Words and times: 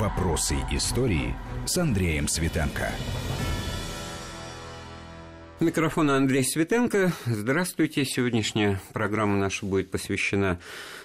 Вопросы 0.00 0.56
истории 0.70 1.34
с 1.66 1.76
Андреем 1.76 2.26
Светенко. 2.26 2.90
Микрофон 5.60 6.08
Андрей 6.08 6.42
Светенко. 6.42 7.12
Здравствуйте. 7.26 8.06
Сегодняшняя 8.06 8.80
программа 8.94 9.36
наша 9.36 9.66
будет 9.66 9.90
посвящена 9.90 10.58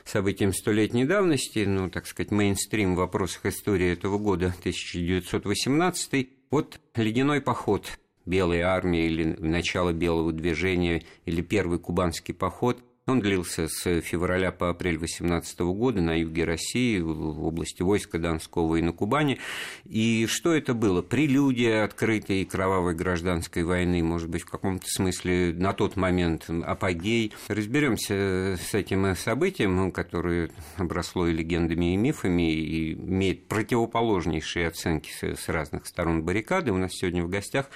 событиям 0.05 0.53
столетней 0.53 1.03
давности, 1.03 1.65
ну, 1.65 1.89
так 1.89 2.07
сказать, 2.07 2.31
мейнстрим 2.31 2.95
в 2.95 2.99
вопросах 2.99 3.47
истории 3.47 3.91
этого 3.91 4.17
года, 4.17 4.55
1918. 4.59 6.29
Вот 6.49 6.79
ледяной 6.95 7.41
поход 7.41 7.99
Белой 8.25 8.61
армии 8.61 9.07
или 9.07 9.35
начало 9.39 9.91
Белого 9.91 10.31
движения 10.31 11.03
или 11.25 11.41
первый 11.41 11.79
кубанский 11.79 12.33
поход– 12.33 12.81
он 13.07 13.19
длился 13.19 13.67
с 13.67 14.01
февраля 14.01 14.51
по 14.51 14.69
апрель 14.69 14.97
18 14.97 15.59
года 15.59 16.01
на 16.01 16.19
юге 16.19 16.43
России, 16.43 16.99
в 16.99 17.45
области 17.45 17.83
войска 17.83 18.17
Донского 18.17 18.77
и 18.77 18.81
на 18.81 18.93
Кубани. 18.93 19.39
И 19.85 20.25
что 20.25 20.53
это 20.53 20.73
было? 20.73 21.03
Прелюдия 21.03 21.83
открытой 21.83 22.43
кровавой 22.45 22.95
гражданской 22.95 23.63
войны, 23.63 24.01
может 24.01 24.27
быть, 24.29 24.41
в 24.41 24.49
каком-то 24.49 24.87
смысле 24.87 25.53
на 25.53 25.73
тот 25.73 25.97
момент 25.97 26.49
апогей. 26.49 27.31
Разберемся 27.47 28.57
с 28.59 28.73
этим 28.73 29.15
событием, 29.15 29.91
которое 29.91 30.49
обросло 30.77 31.27
и 31.27 31.33
легендами, 31.33 31.93
и 31.93 31.97
мифами, 31.97 32.53
и 32.53 32.93
имеет 32.93 33.47
противоположнейшие 33.47 34.67
оценки 34.67 35.11
с 35.11 35.47
разных 35.47 35.85
сторон 35.85 36.23
баррикады. 36.23 36.71
У 36.71 36.77
нас 36.77 36.93
сегодня 36.93 37.23
в 37.23 37.29
гостях 37.29 37.69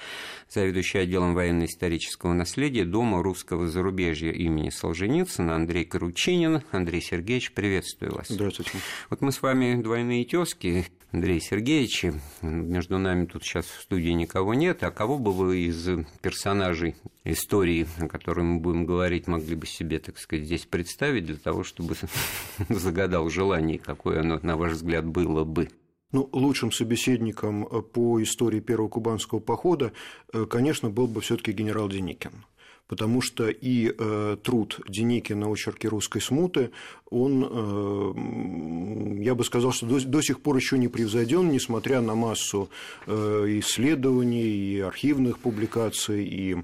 заведующий 0.50 0.98
отделом 0.98 1.34
военно-исторического 1.34 2.32
наследия 2.32 2.84
Дома 2.84 3.22
русского 3.22 3.68
зарубежья 3.68 4.32
имени 4.32 4.70
Солженицына 4.70 5.54
Андрей 5.54 5.84
Каручинин. 5.84 6.62
Андрей 6.72 7.00
Сергеевич, 7.00 7.52
приветствую 7.52 8.14
вас. 8.14 8.26
Здравствуйте. 8.28 8.72
Вот 9.10 9.20
мы 9.20 9.30
с 9.30 9.42
вами 9.42 9.80
двойные 9.80 10.24
тезки, 10.24 10.86
Андрей 11.12 11.40
Сергеевич. 11.40 12.06
Между 12.42 12.98
нами 12.98 13.26
тут 13.26 13.44
сейчас 13.44 13.66
в 13.66 13.80
студии 13.80 14.10
никого 14.10 14.54
нет. 14.54 14.82
А 14.82 14.90
кого 14.90 15.18
бы 15.18 15.32
вы 15.32 15.58
из 15.66 15.88
персонажей 16.20 16.96
истории, 17.24 17.86
о 17.98 18.08
которой 18.08 18.42
мы 18.42 18.58
будем 18.58 18.86
говорить, 18.86 19.28
могли 19.28 19.54
бы 19.54 19.66
себе, 19.66 20.00
так 20.00 20.18
сказать, 20.18 20.46
здесь 20.46 20.66
представить 20.66 21.26
для 21.26 21.36
того, 21.36 21.62
чтобы 21.62 21.94
загадал 22.68 23.30
желание, 23.30 23.78
какое 23.78 24.20
оно, 24.20 24.40
на 24.42 24.56
ваш 24.56 24.72
взгляд, 24.72 25.06
было 25.06 25.44
бы? 25.44 25.68
Ну, 26.12 26.28
лучшим 26.32 26.72
собеседником 26.72 27.66
э, 27.66 27.82
по 27.82 28.22
истории 28.22 28.60
первого 28.60 28.88
кубанского 28.88 29.38
похода, 29.38 29.92
э, 30.32 30.44
конечно, 30.46 30.90
был 30.90 31.06
бы 31.06 31.20
все-таки 31.20 31.52
генерал 31.52 31.88
Деникин 31.88 32.44
потому 32.90 33.22
что 33.22 33.48
и 33.48 33.94
э, 33.96 34.36
труд 34.42 34.80
Деникина 34.88 35.46
«Очерки 35.48 35.86
русской 35.86 36.20
смуты», 36.20 36.72
он, 37.08 37.46
э, 37.48 39.22
я 39.22 39.36
бы 39.36 39.44
сказал, 39.44 39.70
что 39.70 39.86
до, 39.86 40.04
до 40.04 40.20
сих 40.20 40.40
пор 40.40 40.56
еще 40.56 40.76
не 40.76 40.88
превзойден, 40.88 41.50
несмотря 41.50 42.00
на 42.00 42.16
массу 42.16 42.68
э, 43.06 43.12
исследований 43.60 44.42
и 44.42 44.80
архивных 44.80 45.38
публикаций, 45.38 46.24
и 46.24 46.56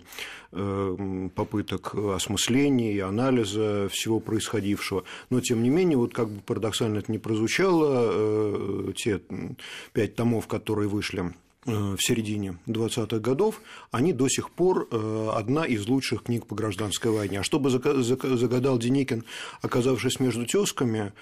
э, 0.50 1.28
попыток 1.36 1.94
осмысления 1.94 2.92
и 2.94 2.98
анализа 2.98 3.88
всего 3.92 4.18
происходившего. 4.18 5.04
Но, 5.30 5.40
тем 5.40 5.62
не 5.62 5.70
менее, 5.70 5.96
вот 5.96 6.12
как 6.12 6.28
бы 6.28 6.40
парадоксально 6.40 6.98
это 6.98 7.12
не 7.12 7.18
прозвучало, 7.18 8.10
э, 8.10 8.92
те 8.96 9.20
пять 9.92 10.16
томов, 10.16 10.48
которые 10.48 10.88
вышли 10.88 11.32
в 11.66 11.98
середине 11.98 12.58
20-х 12.66 13.18
годов, 13.18 13.60
они 13.90 14.12
до 14.12 14.28
сих 14.28 14.50
пор 14.50 14.88
э, 14.90 15.30
одна 15.34 15.64
из 15.64 15.86
лучших 15.86 16.22
книг 16.24 16.46
по 16.46 16.54
гражданской 16.54 17.10
войне. 17.10 17.40
А 17.40 17.42
что 17.42 17.58
бы 17.58 17.70
загадал 17.70 18.78
Деникин, 18.78 19.24
оказавшись 19.62 20.20
между 20.20 20.46
тесками, 20.46 21.12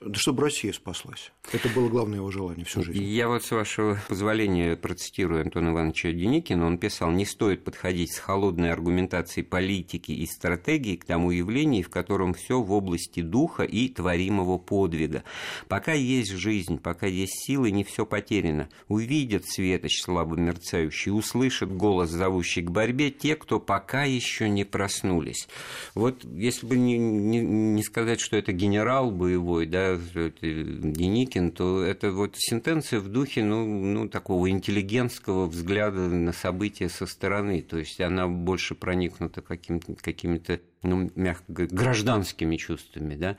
да 0.00 0.14
чтобы 0.14 0.44
Россия 0.44 0.72
спаслась. 0.72 1.32
Это 1.52 1.68
было 1.70 1.88
главное 1.88 2.18
его 2.18 2.30
желание 2.30 2.64
всю 2.64 2.84
жизнь. 2.84 3.02
Я 3.02 3.26
вот, 3.26 3.42
с 3.42 3.50
вашего 3.50 3.98
позволения, 4.08 4.76
процитирую 4.76 5.42
Антона 5.42 5.70
Ивановича 5.70 6.12
Деникина. 6.12 6.66
Он 6.66 6.78
писал, 6.78 7.10
не 7.10 7.24
стоит 7.24 7.64
подходить 7.64 8.14
с 8.14 8.18
холодной 8.20 8.70
аргументацией 8.70 9.44
политики 9.44 10.12
и 10.12 10.24
стратегии 10.26 10.94
к 10.94 11.04
тому 11.04 11.32
явлению, 11.32 11.82
в 11.82 11.90
котором 11.90 12.32
все 12.34 12.60
в 12.60 12.70
области 12.70 13.22
духа 13.22 13.64
и 13.64 13.88
творимого 13.88 14.58
подвига. 14.58 15.24
Пока 15.66 15.94
есть 15.94 16.30
жизнь, 16.30 16.78
пока 16.78 17.06
есть 17.08 17.44
силы, 17.44 17.72
не 17.72 17.82
все 17.82 18.06
потеряно. 18.06 18.68
Увидят 18.86 19.46
светоч 19.46 20.00
слабо 20.00 20.36
мерцающий, 20.36 21.10
услышат 21.10 21.72
голос, 21.72 22.10
зовущий 22.10 22.62
к 22.62 22.70
борьбе, 22.70 23.10
те, 23.10 23.34
кто 23.34 23.58
пока 23.58 24.04
еще 24.04 24.48
не 24.48 24.64
проснулись. 24.64 25.48
Вот 25.96 26.24
если 26.24 26.66
бы 26.66 26.76
не, 26.76 26.98
не, 26.98 27.40
не 27.40 27.82
сказать, 27.82 28.20
что 28.20 28.36
это 28.36 28.52
генерал 28.52 29.10
боевой, 29.10 29.66
да, 29.66 29.87
Деникин, 29.96 31.52
то 31.52 31.82
это 31.82 32.12
вот 32.12 32.34
сентенция 32.36 33.00
в 33.00 33.08
духе 33.08 33.42
ну, 33.42 33.66
ну, 33.66 34.08
такого 34.08 34.50
интеллигентского 34.50 35.46
взгляда 35.46 36.00
на 36.08 36.32
события 36.32 36.88
со 36.88 37.06
стороны. 37.06 37.62
То 37.62 37.78
есть 37.78 38.00
она 38.00 38.28
больше 38.28 38.74
проникнута 38.74 39.42
какими-то 39.42 40.60
ну, 40.82 41.10
мягко 41.14 41.66
гражданскими 41.66 42.56
чувствами, 42.56 43.14
да, 43.14 43.36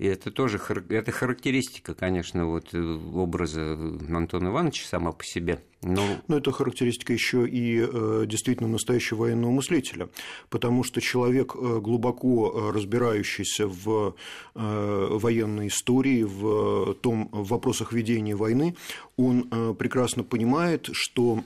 и 0.00 0.06
это 0.06 0.30
тоже 0.30 0.58
это 0.88 1.12
характеристика, 1.12 1.94
конечно, 1.94 2.46
вот 2.46 2.72
э, 2.72 2.78
образа 2.78 3.74
Антона 4.08 4.48
Ивановича 4.48 4.86
сама 4.86 5.12
по 5.12 5.22
себе. 5.22 5.62
Но... 5.82 6.02
но 6.26 6.38
это 6.38 6.52
характеристика 6.52 7.12
еще 7.12 7.46
и 7.46 7.86
э, 7.86 8.24
действительно 8.26 8.70
настоящего 8.70 9.18
военного 9.18 9.50
мыслителя, 9.50 10.08
потому 10.48 10.84
что 10.84 11.02
человек, 11.02 11.54
э, 11.54 11.80
глубоко 11.80 12.72
разбирающийся 12.72 13.66
в 13.66 14.14
военной 14.54 15.68
истории, 15.68 16.22
в 16.22 16.94
том 17.02 17.28
в 17.30 17.48
вопросах 17.48 17.92
ведения 17.92 18.34
войны, 18.34 18.76
он 19.18 19.74
прекрасно 19.76 20.24
понимает, 20.24 20.88
что 20.92 21.44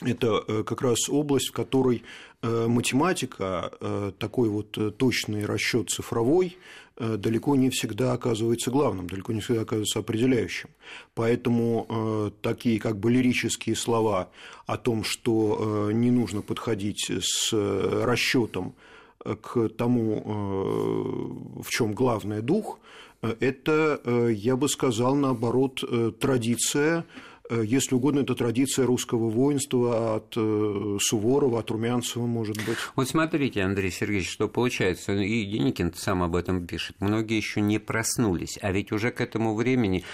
это 0.00 0.62
как 0.64 0.82
раз 0.82 1.08
область, 1.08 1.48
в 1.48 1.52
которой 1.52 2.04
математика, 2.42 4.12
такой 4.18 4.48
вот 4.48 4.96
точный 4.96 5.44
расчет 5.44 5.90
цифровой, 5.90 6.56
Э, 6.87 6.87
далеко 6.98 7.56
не 7.56 7.70
всегда 7.70 8.12
оказывается 8.12 8.70
главным, 8.70 9.06
далеко 9.06 9.32
не 9.32 9.40
всегда 9.40 9.62
оказывается 9.62 10.00
определяющим. 10.00 10.68
Поэтому 11.14 11.86
э, 11.88 12.30
такие 12.42 12.80
как 12.80 12.98
бы 12.98 13.10
лирические 13.10 13.76
слова 13.76 14.30
о 14.66 14.76
том, 14.76 15.04
что 15.04 15.88
э, 15.90 15.92
не 15.92 16.10
нужно 16.10 16.42
подходить 16.42 17.10
с 17.10 17.52
расчетом 17.52 18.74
к 19.18 19.68
тому, 19.70 21.62
в 21.62 21.68
чем 21.70 21.92
главный 21.92 22.40
дух, 22.40 22.78
это, 23.20 24.00
я 24.30 24.56
бы 24.56 24.68
сказал, 24.68 25.16
наоборот, 25.16 25.82
традиция 26.20 27.00
Э, 27.00 27.27
если 27.50 27.94
угодно, 27.94 28.20
это 28.20 28.34
традиция 28.34 28.86
русского 28.86 29.30
воинства 29.30 30.16
от 30.16 30.34
э, 30.36 30.98
Суворова, 31.00 31.60
от 31.60 31.70
Румянцева, 31.70 32.26
может 32.26 32.56
быть. 32.56 32.76
Вот 32.96 33.08
смотрите, 33.08 33.62
Андрей 33.62 33.90
Сергеевич, 33.90 34.30
что 34.30 34.48
получается, 34.48 35.12
и 35.12 35.44
Деникин 35.44 35.92
сам 35.94 36.22
об 36.22 36.36
этом 36.36 36.66
пишет, 36.66 36.96
многие 37.00 37.36
еще 37.36 37.60
не 37.60 37.78
проснулись, 37.78 38.58
а 38.62 38.72
ведь 38.72 38.92
уже 38.92 39.10
к 39.10 39.20
этому 39.20 39.54
времени 39.54 40.04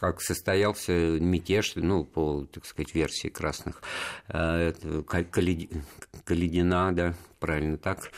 как 0.00 0.22
состоялся 0.22 0.92
мятеж, 0.92 1.72
ну, 1.76 2.04
по, 2.04 2.46
так 2.50 2.64
сказать, 2.64 2.94
версии 2.94 3.28
красных, 3.28 3.82
э, 4.28 4.72
Каледина, 6.24 6.92
да, 6.94 7.14
правильно 7.40 7.76
так, 7.76 8.10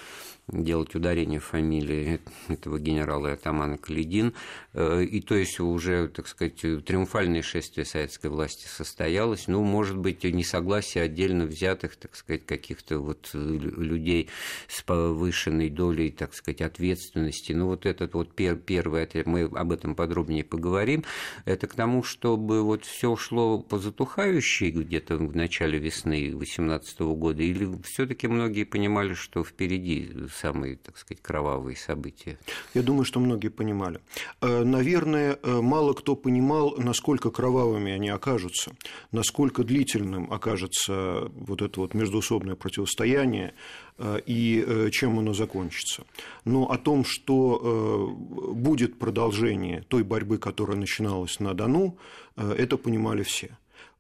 делать 0.49 0.95
ударение 0.95 1.41
фамилии 1.41 2.21
этого 2.49 2.79
генерала 2.79 3.29
и 3.29 3.33
атамана 3.33 3.79
Каледин. 3.79 4.35
Э, 4.75 5.03
и 5.03 5.21
то 5.21 5.35
есть 5.35 5.61
уже, 5.61 6.09
так 6.09 6.27
сказать, 6.27 6.57
триумфальное 6.57 7.43
шествие 7.43 7.85
советской 7.85 8.29
власти 8.29 8.67
состоялось. 8.67 9.47
Ну, 9.47 9.63
может 9.63 9.97
быть, 9.97 10.25
несогласие 10.25 11.05
отдельно 11.05 11.45
взятых, 11.45 11.97
так 11.97 12.17
сказать, 12.17 12.47
каких-то 12.47 12.99
вот 12.99 13.31
людей 13.33 14.29
с 14.69 14.83
повышенной 14.83 15.71
долей, 15.71 16.11
так 16.11 16.35
сказать, 16.35 16.63
ответственности. 16.63 17.53
Ну, 17.53 17.67
вот 17.67 17.87
этот 17.87 18.15
вот 18.15 18.35
пер 18.35 18.57
первый 18.57 19.03
ответ, 19.03 19.27
мы 19.27 19.43
об 19.43 19.73
этом 19.73 19.95
подробнее 19.95 20.45
поговорим. 20.45 21.05
Это 21.45 21.67
к 21.67 21.75
тому, 21.75 22.03
чтобы 22.03 22.63
вот 22.63 22.85
все 22.85 23.17
шло 23.17 23.59
по 23.59 23.79
затухающей 23.79 24.71
где-то 24.71 25.17
в 25.17 25.37
начале 25.37 25.79
весны 25.79 26.31
2018 26.31 27.01
года, 27.01 27.43
или 27.43 27.69
все-таки 27.83 28.29
многие 28.29 28.65
понимали, 28.65 29.15
что 29.15 29.45
впереди 29.45 30.11
самые, 30.39 30.77
так 30.77 30.97
сказать, 30.99 31.23
кровавые 31.23 31.77
события? 31.77 32.39
Я 32.75 32.83
думаю, 32.83 33.05
что 33.05 33.21
многие 33.21 33.49
понимали. 33.49 34.01
Э, 34.41 34.65
наверное, 34.65 35.39
э, 35.43 35.61
мало 35.61 35.93
кто 35.95 36.17
понимал, 36.17 36.75
насколько 36.79 37.31
кровавыми 37.31 37.93
они 37.93 38.09
окажутся, 38.09 38.73
насколько 39.13 39.65
длительным 39.65 40.33
окажется 40.33 41.31
вот 41.35 41.63
это 41.63 41.81
вот 41.81 41.95
междуусобное 41.95 42.55
противостояние 42.55 43.55
э, 43.99 44.21
и 44.27 44.91
чем 44.93 45.19
оно 45.19 45.35
закончится. 45.35 46.05
Но 46.45 46.71
о 46.71 46.79
том, 46.79 47.05
что 47.05 48.17
будет 48.17 48.99
продолжение 48.99 49.83
той 49.89 50.03
борьбы, 50.03 50.39
которая 50.39 50.77
начиналась 50.77 51.41
на 51.41 51.55
Дону, 51.55 51.97
это 52.37 52.77
понимали 52.77 53.23
все. 53.23 53.59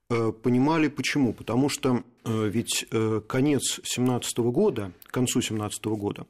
Понимали 0.08 0.88
почему? 0.88 1.32
Потому 1.34 1.68
что 1.68 2.02
Э, 2.28 2.48
ведь 2.48 2.86
э, 2.90 3.20
конец 3.26 3.80
17 3.82 4.38
года, 4.38 4.92
к 5.04 5.12
концу 5.12 5.40
17 5.40 5.84
года, 5.86 6.26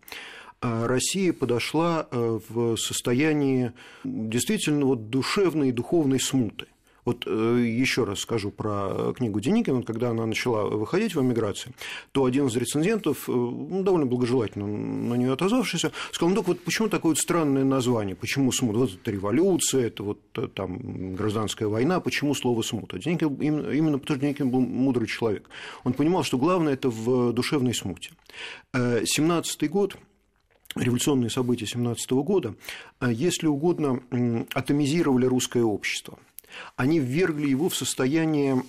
э, 0.61 0.87
Россия 0.87 1.33
подошла 1.33 2.07
в 2.11 2.77
состоянии 2.77 3.73
действительно 4.05 4.87
вот 4.87 5.11
душевной 5.11 5.71
и 5.71 5.73
духовной 5.73 6.21
смуты. 6.21 6.67
Вот 7.08 7.25
еще 7.26 8.05
раз 8.05 8.20
скажу 8.20 8.50
про 8.50 9.14
книгу 9.16 9.40
Деникина. 9.40 9.82
Когда 9.82 10.10
она 10.10 10.26
начала 10.26 10.64
выходить 10.64 11.14
в 11.14 11.22
эмиграции, 11.22 11.72
то 12.12 12.26
один 12.26 12.49
из 12.49 12.56
рецензентов, 12.56 13.28
ну, 13.28 13.82
довольно 13.82 14.05
благожелательно 14.05 14.66
на 14.66 15.14
нее 15.14 15.32
отозвавшийся, 15.32 15.93
сказал, 16.12 16.34
ну, 16.34 16.43
вот 16.43 16.60
почему 16.60 16.88
такое 16.88 17.12
вот 17.12 17.19
странное 17.19 17.64
название, 17.64 18.14
почему 18.14 18.52
смут? 18.52 18.76
Вот 18.76 18.93
это 18.93 19.10
революция, 19.10 19.87
это 19.87 20.02
вот 20.02 20.20
там 20.55 21.14
гражданская 21.14 21.66
война, 21.66 22.00
почему 22.00 22.34
слово 22.34 22.60
смут? 22.60 22.93
А 22.93 22.99
Деникин, 22.99 23.37
именно, 23.40 23.99
потому 23.99 24.16
что 24.19 24.26
Деникин 24.26 24.50
был 24.50 24.60
мудрый 24.60 25.08
человек. 25.08 25.49
Он 25.84 25.94
понимал, 25.94 26.25
что 26.25 26.37
главное 26.37 26.75
это 26.75 26.90
в 26.90 27.32
душевной 27.32 27.72
смуте. 27.72 28.10
17 28.75 29.70
год 29.70 29.96
революционные 30.76 31.31
события 31.31 31.66
17 31.66 32.10
года, 32.10 32.55
э, 33.00 33.10
если 33.12 33.46
угодно, 33.46 34.02
атомизировали 34.52 35.26
русское 35.26 35.62
общество. 35.62 36.19
Они 36.77 37.00
ввергли 37.00 37.49
его 37.49 37.69
в 37.69 37.77
состояние 37.77 38.62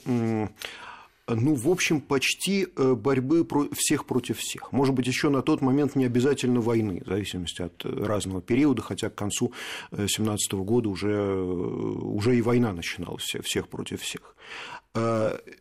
ну, 1.36 1.56
в 1.56 1.70
общем, 1.70 2.02
почти 2.02 2.68
э, 2.76 2.94
борьбы 2.96 3.48
всех 3.74 4.06
против 4.06 4.40
всех. 4.40 4.72
Может 4.72 4.96
быть, 4.96 5.06
еще 5.08 5.30
на 5.30 5.42
тот 5.42 5.62
момент 5.62 5.96
не 5.96 6.06
обязательно 6.06 6.60
войны, 6.60 7.02
в 7.06 7.08
зависимости 7.08 7.62
от 7.62 7.86
э, 7.86 7.90
разного 7.90 8.42
периода, 8.42 8.81
хотя 8.81 9.10
к 9.10 9.16
концу 9.16 9.54
17 9.92 10.54
года 10.54 10.90
уже, 10.90 11.36
уже 11.40 12.36
и 12.36 12.42
война 12.42 12.74
начиналась 12.74 13.36
всех 13.44 13.68
против 13.68 14.02
всех. 14.02 14.36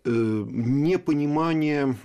Непонимание 0.04 1.96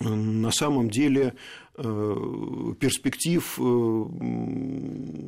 на 0.00 0.50
самом 0.50 0.90
деле 0.90 1.34
э, 1.76 2.74
перспектив 2.78 3.58
э, 3.58 4.04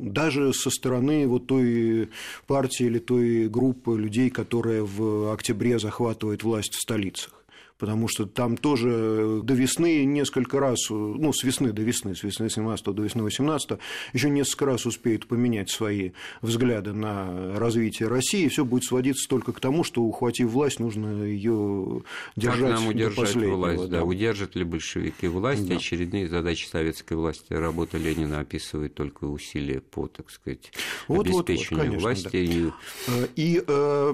даже 0.09 0.53
со 0.53 0.69
стороны 0.69 1.27
вот 1.27 1.47
той 1.47 2.09
партии 2.47 2.85
или 2.85 2.99
той 2.99 3.47
группы 3.49 3.97
людей, 3.97 4.29
которая 4.29 4.83
в 4.83 5.33
октябре 5.33 5.79
захватывает 5.79 6.43
власть 6.43 6.73
в 6.73 6.81
столицах 6.81 7.36
потому 7.77 8.07
что 8.07 8.25
там 8.25 8.57
тоже 8.57 9.41
до 9.43 9.53
весны 9.53 10.03
несколько 10.05 10.59
раз, 10.59 10.89
ну, 10.89 11.31
с 11.33 11.43
весны 11.43 11.71
до 11.71 11.81
весны, 11.81 12.15
с 12.15 12.23
весны 12.23 12.49
17 12.49 12.85
до 12.85 13.03
весны 13.03 13.23
18 13.23 13.79
еще 14.13 14.29
несколько 14.29 14.65
раз 14.65 14.85
успеют 14.85 15.27
поменять 15.27 15.69
свои 15.69 16.11
взгляды 16.41 16.93
на 16.93 17.57
развитие 17.57 18.09
России, 18.09 18.47
все 18.47 18.65
будет 18.65 18.83
сводиться 18.83 19.27
только 19.29 19.53
к 19.53 19.59
тому, 19.59 19.83
что, 19.83 20.01
ухватив 20.01 20.49
власть, 20.49 20.79
нужно 20.79 21.23
ее 21.23 22.03
держать 22.35 22.71
как 22.71 22.79
нам 22.79 22.87
удержать 22.87 23.35
власть, 23.35 23.89
да. 23.89 23.99
да, 23.99 24.03
удержат 24.03 24.55
ли 24.55 24.63
большевики 24.63 25.27
власть, 25.27 25.67
да. 25.67 25.75
очередные 25.75 26.27
задачи 26.27 26.67
советской 26.67 27.13
власти, 27.13 27.53
работа 27.53 27.97
Ленина 27.97 28.39
описывает 28.39 28.95
только 28.95 29.25
усилия 29.25 29.81
по, 29.81 30.07
так 30.07 30.31
сказать, 30.31 30.71
вот, 31.07 31.27
обеспечению 31.27 31.99
вот, 31.99 32.01
вот, 32.01 32.01
конечно, 32.01 32.01
власти. 32.01 32.29
Да. 32.31 32.37
И, 32.37 32.69
э, 33.07 33.27
и 33.35 33.63
э, 33.65 34.13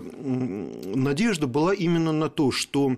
надежда 0.96 1.48
была 1.48 1.74
именно 1.74 2.12
на 2.12 2.30
то, 2.30 2.52
что 2.52 2.98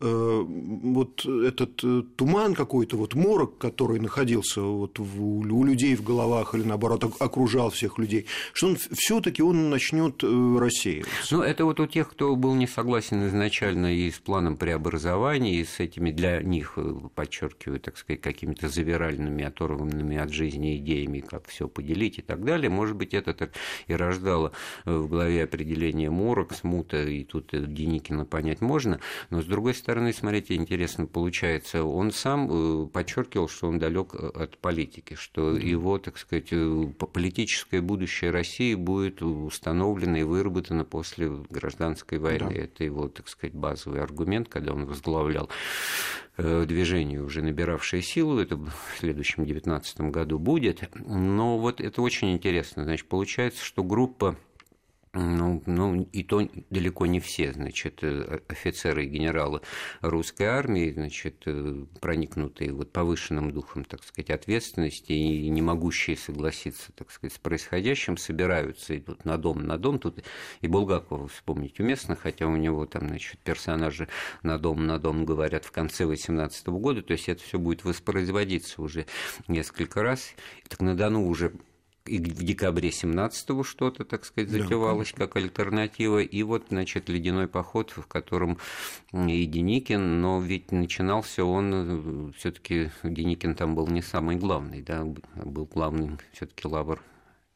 вот 0.00 1.26
этот 1.26 1.84
э, 1.84 2.02
туман 2.16 2.54
какой-то, 2.54 2.96
вот 2.96 3.14
морок, 3.14 3.58
который 3.58 4.00
находился 4.00 4.62
вот 4.62 4.98
у 4.98 5.64
людей 5.64 5.94
в 5.94 6.02
головах 6.02 6.54
или 6.54 6.62
наоборот 6.62 7.04
окружал 7.18 7.70
всех 7.70 7.98
людей, 7.98 8.26
что 8.54 8.68
он 8.68 8.76
все-таки 8.76 9.42
он 9.42 9.68
начнет 9.68 10.24
э, 10.24 10.56
рассеиваться. 10.58 11.36
Ну, 11.36 11.42
это 11.42 11.66
вот 11.66 11.80
у 11.80 11.86
тех, 11.86 12.10
кто 12.10 12.34
был 12.34 12.54
не 12.54 12.66
согласен 12.66 13.26
изначально 13.28 13.94
и 13.94 14.10
с 14.10 14.18
планом 14.18 14.56
преобразования, 14.56 15.60
и 15.60 15.64
с 15.64 15.80
этими 15.80 16.10
для 16.10 16.40
них, 16.40 16.78
подчеркиваю, 17.14 17.78
так 17.78 17.98
сказать, 17.98 18.22
какими-то 18.22 18.70
завиральными, 18.70 19.44
оторванными 19.44 20.16
от 20.16 20.32
жизни 20.32 20.78
идеями, 20.78 21.20
как 21.20 21.46
все 21.46 21.68
поделить 21.68 22.18
и 22.18 22.22
так 22.22 22.42
далее. 22.44 22.70
Может 22.70 22.96
быть, 22.96 23.12
это 23.12 23.34
так 23.34 23.52
и 23.86 23.92
рождало 23.92 24.52
в 24.86 25.08
голове 25.08 25.44
определение 25.44 26.08
морок, 26.08 26.54
смута, 26.54 27.02
и 27.02 27.22
тут 27.24 27.50
Деникина 27.52 28.24
понять 28.24 28.62
можно, 28.62 28.98
но 29.28 29.42
с 29.42 29.44
другой 29.44 29.74
стороны, 29.74 29.89
стороны, 29.90 30.12
смотрите, 30.12 30.54
интересно 30.54 31.06
получается, 31.06 31.82
он 31.82 32.12
сам 32.12 32.48
э, 32.48 32.86
подчеркивал, 32.86 33.48
что 33.48 33.66
он 33.66 33.80
далек 33.80 34.14
э, 34.14 34.18
от 34.18 34.56
политики, 34.58 35.14
что 35.14 35.56
его, 35.56 35.98
так 35.98 36.16
сказать, 36.16 36.52
э, 36.52 36.84
политическое 37.12 37.80
будущее 37.80 38.30
России 38.30 38.76
будет 38.76 39.20
установлено 39.20 40.18
и 40.18 40.22
выработано 40.22 40.84
после 40.84 41.28
гражданской 41.28 42.18
войны. 42.18 42.54
Да. 42.54 42.54
Это 42.54 42.84
его, 42.84 43.08
так 43.08 43.26
сказать, 43.26 43.52
базовый 43.52 44.00
аргумент, 44.00 44.48
когда 44.48 44.72
он 44.72 44.86
возглавлял 44.86 45.50
движение, 46.36 47.20
уже 47.20 47.42
набиравшее 47.42 48.00
силу, 48.00 48.38
это 48.38 48.56
в 48.56 48.72
следующем 48.98 49.44
2019 49.44 50.00
году 50.12 50.38
будет. 50.38 50.88
Но 50.94 51.58
вот 51.58 51.80
это 51.80 52.00
очень 52.00 52.32
интересно. 52.32 52.84
Значит, 52.84 53.08
получается, 53.08 53.62
что 53.62 53.82
группа 53.82 54.36
ну, 55.12 55.60
ну, 55.66 56.08
и 56.12 56.22
то 56.22 56.48
далеко 56.70 57.06
не 57.06 57.18
все, 57.18 57.52
значит, 57.52 57.98
э, 58.02 58.42
офицеры 58.46 59.04
и 59.04 59.08
генералы 59.08 59.60
русской 60.02 60.44
армии, 60.44 60.92
значит, 60.92 61.42
э, 61.46 61.84
проникнутые 62.00 62.72
вот 62.72 62.92
повышенным 62.92 63.50
духом, 63.50 63.84
так 63.84 64.04
сказать, 64.04 64.30
ответственности 64.30 65.10
и 65.10 65.48
не 65.48 65.62
могущие 65.62 66.16
согласиться, 66.16 66.92
так 66.92 67.10
сказать, 67.10 67.34
с 67.34 67.38
происходящим, 67.38 68.16
собираются, 68.16 68.96
идут 68.96 69.24
на 69.24 69.36
дом, 69.36 69.66
на 69.66 69.78
дом. 69.78 69.98
Тут 69.98 70.22
и 70.60 70.68
Булгакова 70.68 71.26
вспомнить 71.26 71.80
уместно, 71.80 72.14
хотя 72.14 72.46
у 72.46 72.54
него 72.54 72.86
там, 72.86 73.08
значит, 73.08 73.40
персонажи 73.40 74.06
на 74.44 74.58
дом, 74.58 74.86
на 74.86 75.00
дом 75.00 75.24
говорят 75.24 75.64
в 75.64 75.72
конце 75.72 76.06
18 76.06 76.68
года, 76.68 77.02
то 77.02 77.14
есть 77.14 77.28
это 77.28 77.42
все 77.42 77.58
будет 77.58 77.82
воспроизводиться 77.82 78.80
уже 78.80 79.06
несколько 79.48 80.04
раз. 80.04 80.34
Так 80.68 80.80
на 80.80 80.96
Дону 80.96 81.26
уже 81.26 81.52
и 82.06 82.18
в 82.18 82.42
декабре 82.42 82.90
17-го 82.90 83.62
что-то, 83.62 84.04
так 84.04 84.24
сказать, 84.24 84.50
затевалось 84.50 85.12
да, 85.12 85.26
как 85.26 85.36
альтернатива, 85.36 86.20
и 86.20 86.42
вот, 86.42 86.66
значит, 86.70 87.08
ледяной 87.08 87.48
поход, 87.48 87.90
в 87.90 88.06
котором 88.06 88.58
и 89.12 89.46
Деникин, 89.46 90.20
но 90.20 90.40
ведь 90.40 90.72
начинался 90.72 91.44
он, 91.44 92.32
все 92.36 92.52
таки 92.52 92.90
Деникин 93.02 93.54
там 93.54 93.74
был 93.74 93.86
не 93.86 94.02
самый 94.02 94.36
главный, 94.36 94.82
да, 94.82 95.04
был 95.04 95.66
главным 95.66 96.18
все 96.32 96.46
таки 96.46 96.66
Лавр 96.66 97.02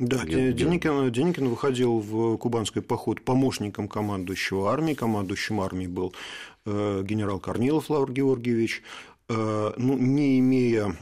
да, 0.01 0.25
Деникин, 0.25 1.13
Деникин 1.13 1.49
выходил 1.49 2.01
в 2.01 2.37
кубанский 2.39 2.83
поход 2.83 3.23
помощником 3.23 3.87
командующего 3.87 4.73
армии. 4.73 4.95
Командующим 4.95 5.61
армией 5.61 5.87
был 5.87 6.13
э, 6.67 7.03
генерал 7.05 7.39
Корнилов 7.39 7.91
Лавр 7.91 8.11
Георгиевич. 8.11 8.83
Э, 9.27 9.73
ну, 9.79 9.97
не 9.97 10.39
имея 10.39 10.95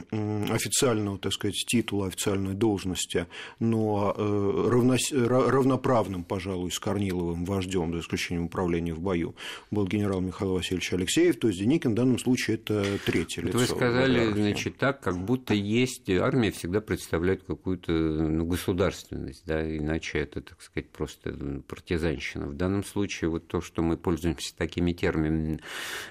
официального, 0.49 1.17
так 1.17 1.33
сказать, 1.33 1.65
титула, 1.67 2.07
официальной 2.07 2.53
должности, 2.53 3.27
но 3.59 4.15
э, 4.15 4.69
равно, 4.71 4.95
равноправным, 5.11 6.23
пожалуй, 6.23 6.71
с 6.71 6.79
Корниловым 6.79 7.43
вождем, 7.43 7.93
за 7.93 7.99
исключением 7.99 8.45
управления 8.45 8.93
в 8.93 9.01
бою, 9.01 9.35
был 9.71 9.85
генерал 9.87 10.21
Михаил 10.21 10.53
Васильевич 10.53 10.93
Алексеев, 10.93 11.37
то 11.37 11.49
есть 11.49 11.59
Деникин 11.59 11.91
в 11.91 11.95
данном 11.95 12.17
случае 12.17 12.55
это 12.55 12.85
третье 13.05 13.41
лицо. 13.41 13.57
Вы 13.57 13.65
сказали, 13.65 14.31
значит, 14.31 14.77
так, 14.77 15.01
как 15.01 15.17
будто 15.17 15.53
есть 15.53 16.09
армия 16.09 16.51
всегда 16.51 16.79
представляет 16.79 17.43
какую-то 17.43 17.91
ну, 17.91 18.45
государственность, 18.45 19.43
да, 19.45 19.61
иначе 19.77 20.19
это, 20.19 20.39
так 20.39 20.61
сказать, 20.61 20.89
просто 20.91 21.61
партизанщина. 21.67 22.47
В 22.47 22.55
данном 22.55 22.85
случае 22.85 23.29
вот 23.29 23.47
то, 23.47 23.59
что 23.59 23.81
мы 23.81 23.97
пользуемся 23.97 24.55
такими 24.55 24.93
терминами 24.93 25.59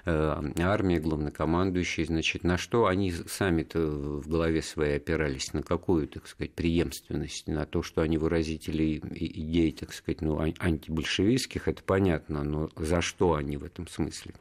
э, 0.04 0.52
армия, 0.58 1.00
главнокомандующий, 1.00 2.01
случае, 2.02 2.06
значит, 2.06 2.44
на 2.44 2.58
что 2.58 2.86
они 2.86 3.12
сами-то 3.12 3.78
в 3.80 4.28
голове 4.28 4.62
своей 4.62 4.96
опирались, 4.96 5.52
на 5.52 5.62
какую, 5.62 6.08
так 6.08 6.26
сказать, 6.26 6.52
преемственность, 6.52 7.46
на 7.46 7.66
то, 7.66 7.82
что 7.82 8.02
они 8.02 8.18
выразители 8.18 9.00
идей, 9.14 9.72
так 9.72 9.92
сказать, 9.92 10.20
ну, 10.20 10.38
антибольшевистских, 10.38 11.68
это 11.68 11.82
понятно, 11.82 12.44
но 12.44 12.70
за 12.76 13.00
что 13.00 13.34
они 13.34 13.56
в 13.56 13.64
этом 13.64 13.88
смысле? 13.88 14.34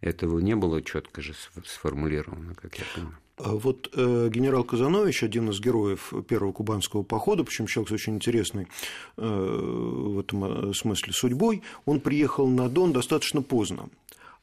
Этого 0.00 0.38
не 0.40 0.54
было 0.54 0.82
четко 0.82 1.22
же 1.22 1.34
сформулировано, 1.64 2.54
как 2.54 2.74
я 2.76 2.84
понимаю. 2.94 3.18
А 3.36 3.56
вот 3.56 3.90
э, 3.94 4.28
генерал 4.30 4.62
Казанович, 4.62 5.24
один 5.24 5.50
из 5.50 5.60
героев 5.60 6.12
первого 6.28 6.52
кубанского 6.52 7.02
похода, 7.02 7.42
причем 7.42 7.66
человек 7.66 7.88
с 7.88 7.92
очень 7.92 8.14
интересной 8.14 8.68
э, 9.16 9.26
в 9.26 10.20
этом 10.20 10.70
э, 10.70 10.74
смысле 10.74 11.12
судьбой, 11.12 11.62
он 11.84 11.98
приехал 11.98 12.46
на 12.46 12.68
Дон 12.68 12.92
достаточно 12.92 13.42
поздно. 13.42 13.88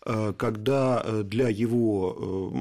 Э, 0.03 0.33
когда 0.35 1.01
э, 1.05 1.23
для 1.23 1.49
его 1.49 2.15
э, 2.17 2.57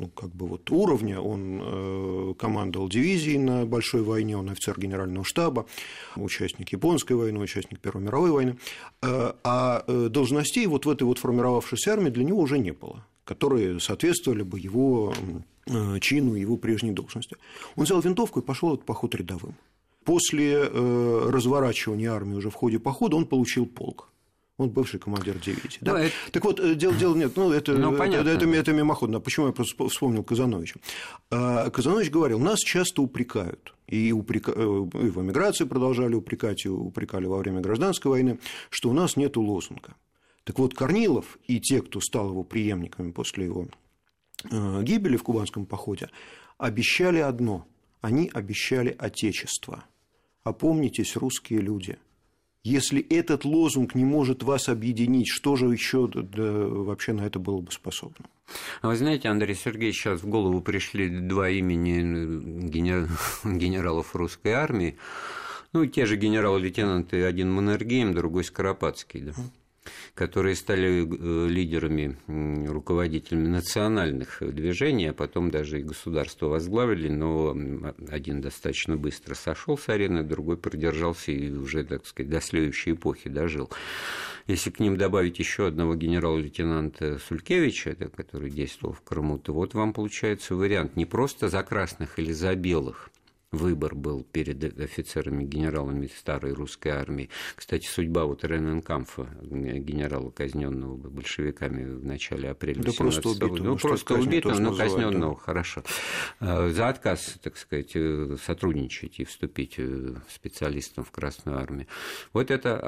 ну, 0.00 0.08
как 0.14 0.30
бы 0.30 0.46
вот 0.46 0.70
уровня 0.70 1.20
он 1.20 2.34
командовал 2.38 2.88
дивизией 2.88 3.38
на 3.38 3.66
большой 3.66 4.02
войне, 4.02 4.36
он 4.36 4.50
офицер 4.50 4.78
генерального 4.78 5.24
штаба, 5.24 5.66
участник 6.16 6.70
японской 6.70 7.14
войны, 7.14 7.40
участник 7.40 7.80
Первой 7.80 8.02
мировой 8.02 8.30
войны, 8.30 8.58
а 9.02 9.84
должностей 9.86 10.66
вот 10.66 10.86
в 10.86 10.90
этой 10.90 11.04
вот 11.04 11.18
формировавшейся 11.18 11.92
армии 11.92 12.10
для 12.10 12.24
него 12.24 12.40
уже 12.40 12.58
не 12.58 12.72
было 12.72 13.04
которые 13.24 13.78
соответствовали 13.78 14.42
бы 14.42 14.58
его 14.58 15.12
чину, 16.00 16.34
его 16.34 16.56
прежней 16.56 16.92
должности. 16.92 17.36
Он 17.76 17.84
взял 17.84 18.00
винтовку 18.00 18.40
и 18.40 18.42
пошел 18.42 18.72
этот 18.72 18.86
поход 18.86 19.14
рядовым. 19.14 19.54
После 20.04 20.62
разворачивания 20.62 22.10
армии 22.10 22.36
уже 22.36 22.48
в 22.48 22.54
ходе 22.54 22.78
похода 22.78 23.16
он 23.16 23.26
получил 23.26 23.66
полк 23.66 24.08
Он 24.58 24.70
бывший 24.70 24.98
командир 24.98 25.38
дивизии. 25.38 25.78
Да? 25.80 26.00
это... 26.00 26.12
Так 26.32 26.44
вот, 26.44 26.58
э, 26.58 26.74
дело, 26.74 26.94
дело 26.94 27.14
нет, 27.14 27.36
ну, 27.36 27.52
это, 27.52 27.74
ну, 27.74 27.94
это, 27.94 28.28
это, 28.28 28.44
это 28.44 28.72
мимоходно. 28.72 29.20
Почему 29.20 29.46
я 29.46 29.52
просто 29.52 29.88
вспомнил 29.88 30.24
Казановича? 30.24 30.80
А, 31.30 31.70
Казанович 31.70 32.10
говорил, 32.10 32.40
нас 32.40 32.58
часто 32.58 33.02
упрекают, 33.02 33.74
и, 33.86 34.10
упрека... 34.10 34.52
Э, 34.56 34.58
и 34.58 35.10
в 35.10 35.22
эмиграции 35.22 35.64
продолжали 35.64 36.14
упрекать, 36.16 36.64
и 36.64 36.68
упрекали 36.68 37.26
во 37.26 37.38
время 37.38 37.60
гражданской 37.60 38.10
войны, 38.10 38.40
что 38.68 38.90
у 38.90 38.92
нас 38.92 39.16
нет 39.16 39.36
лозунга. 39.36 39.94
Так 40.42 40.58
вот, 40.58 40.74
Корнилов 40.74 41.38
и 41.46 41.60
те, 41.60 41.80
кто 41.80 42.00
стал 42.00 42.30
его 42.30 42.42
преемниками 42.42 43.12
после 43.12 43.44
его 43.44 43.68
э, 44.50 44.82
гибели 44.82 45.16
в 45.16 45.22
кубанском 45.22 45.66
походе, 45.66 46.10
обещали 46.58 47.20
одно– 47.20 47.64
они 48.00 48.30
обещали 48.32 48.94
Отечество. 48.96 49.84
Опомнитесь, 50.42 51.16
русские 51.16 51.60
люди– 51.60 51.96
если 52.64 53.00
этот 53.00 53.44
лозунг 53.44 53.94
не 53.94 54.04
может 54.04 54.42
вас 54.42 54.68
объединить, 54.68 55.28
что 55.28 55.56
же 55.56 55.66
еще 55.66 56.08
да, 56.08 56.22
вообще 56.42 57.12
на 57.12 57.22
это 57.22 57.38
было 57.38 57.60
бы 57.60 57.70
способно? 57.72 58.26
А 58.80 58.88
вы 58.88 58.96
знаете, 58.96 59.28
Андрей 59.28 59.54
Сергеевич, 59.54 59.96
сейчас 60.00 60.22
в 60.22 60.28
голову 60.28 60.60
пришли 60.60 61.08
два 61.08 61.50
имени 61.50 62.70
генералов 63.58 64.14
русской 64.16 64.52
армии. 64.52 64.96
Ну, 65.72 65.84
те 65.86 66.06
же 66.06 66.16
генерал-лейтенанты, 66.16 67.24
один 67.24 67.52
Маннергейм, 67.52 68.14
другой 68.14 68.44
Скоропадский. 68.44 69.20
Да 69.20 69.32
которые 70.18 70.56
стали 70.56 71.06
э, 71.06 71.48
лидерами, 71.48 72.16
руководителями 72.66 73.46
национальных 73.46 74.38
движений, 74.40 75.10
а 75.10 75.12
потом 75.12 75.48
даже 75.48 75.78
и 75.78 75.84
государство 75.84 76.48
возглавили, 76.48 77.08
но 77.08 77.56
один 78.08 78.40
достаточно 78.40 78.96
быстро 78.96 79.36
сошел 79.36 79.78
с 79.78 79.88
арены, 79.88 80.24
другой 80.24 80.56
продержался 80.56 81.30
и 81.30 81.52
уже, 81.52 81.84
так 81.84 82.04
сказать, 82.04 82.30
до 82.30 82.40
следующей 82.40 82.92
эпохи 82.92 83.30
дожил. 83.30 83.70
Если 84.48 84.70
к 84.70 84.80
ним 84.80 84.96
добавить 84.96 85.38
еще 85.38 85.68
одного 85.68 85.94
генерала-лейтенанта 85.94 87.20
Сулькевича, 87.20 87.94
который 87.94 88.50
действовал 88.50 88.94
в 88.94 89.02
Крыму, 89.02 89.38
то 89.38 89.52
вот 89.52 89.74
вам 89.74 89.92
получается 89.92 90.56
вариант 90.56 90.96
не 90.96 91.06
просто 91.06 91.48
за 91.48 91.62
красных 91.62 92.18
или 92.18 92.32
за 92.32 92.56
белых, 92.56 93.08
выбор 93.50 93.94
был 93.94 94.24
перед 94.24 94.62
офицерами, 94.78 95.44
генералами 95.44 96.06
старой 96.06 96.52
русской 96.52 96.88
армии. 96.88 97.30
Кстати, 97.54 97.86
судьба 97.86 98.24
вот 98.24 98.44
Рененкамфа, 98.44 99.26
генерала, 99.40 100.30
казненного 100.30 100.96
большевиками 100.96 101.84
в 101.84 102.04
начале 102.04 102.50
апреля 102.50 102.82
да 102.82 102.92
просто 102.92 103.28
убитого. 103.28 103.56
Ну, 103.56 103.76
просто 103.78 104.14
убитого, 104.14 104.58
но 104.58 104.76
казненного, 104.76 105.34
да. 105.34 105.40
хорошо. 105.40 105.82
А, 106.40 106.68
за 106.68 106.88
отказ, 106.88 107.36
так 107.42 107.56
сказать, 107.56 107.92
э, 107.94 108.36
сотрудничать 108.44 109.18
и 109.20 109.24
вступить 109.24 109.74
э, 109.78 110.16
специалистом 110.28 111.04
в 111.04 111.10
Красную 111.10 111.58
армию. 111.58 111.86
Вот 112.32 112.50
это 112.50 112.78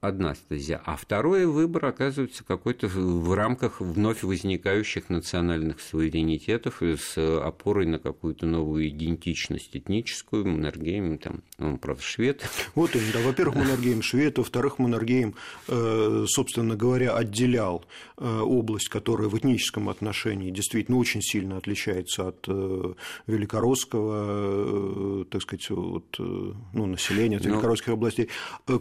одна 0.00 0.34
стезя. 0.34 0.80
А 0.84 0.96
второй 0.96 1.46
выбор 1.46 1.86
оказывается 1.86 2.44
какой-то 2.44 2.86
в 2.86 3.34
рамках 3.34 3.80
вновь 3.80 4.22
возникающих 4.22 5.08
национальных 5.08 5.80
суверенитетов 5.80 6.80
с 6.80 7.18
опорой 7.18 7.86
на 7.86 7.98
какую-то 7.98 8.46
новую 8.46 8.88
идентичность 8.88 9.76
этническую 9.76 9.95
этническую, 9.96 10.46
Маннергейм, 10.46 11.18
там, 11.18 11.42
он, 11.58 11.78
правда, 11.78 12.02
швед. 12.02 12.42
Вот 12.74 12.94
именно, 12.94 13.12
да, 13.14 13.20
во-первых, 13.20 13.56
Маннергейм 13.56 14.02
швед, 14.02 14.38
во-вторых, 14.38 14.78
Маннергейм, 14.78 15.34
э, 15.68 16.24
собственно 16.28 16.76
говоря, 16.76 17.16
отделял 17.16 17.84
э, 18.18 18.40
область, 18.40 18.88
которая 18.88 19.28
в 19.28 19.38
этническом 19.38 19.88
отношении 19.88 20.50
действительно 20.50 20.98
очень 20.98 21.22
сильно 21.22 21.56
отличается 21.56 22.28
от 22.28 22.44
э, 22.48 22.94
великоросского, 23.26 25.24
так 25.26 25.42
сказать, 25.42 25.70
от, 25.70 26.18
ну, 26.18 26.86
населения, 26.86 27.36
от 27.36 27.44
Но... 27.44 27.48
Ну. 27.48 27.54
великоросских 27.54 27.88
областей. 27.90 28.28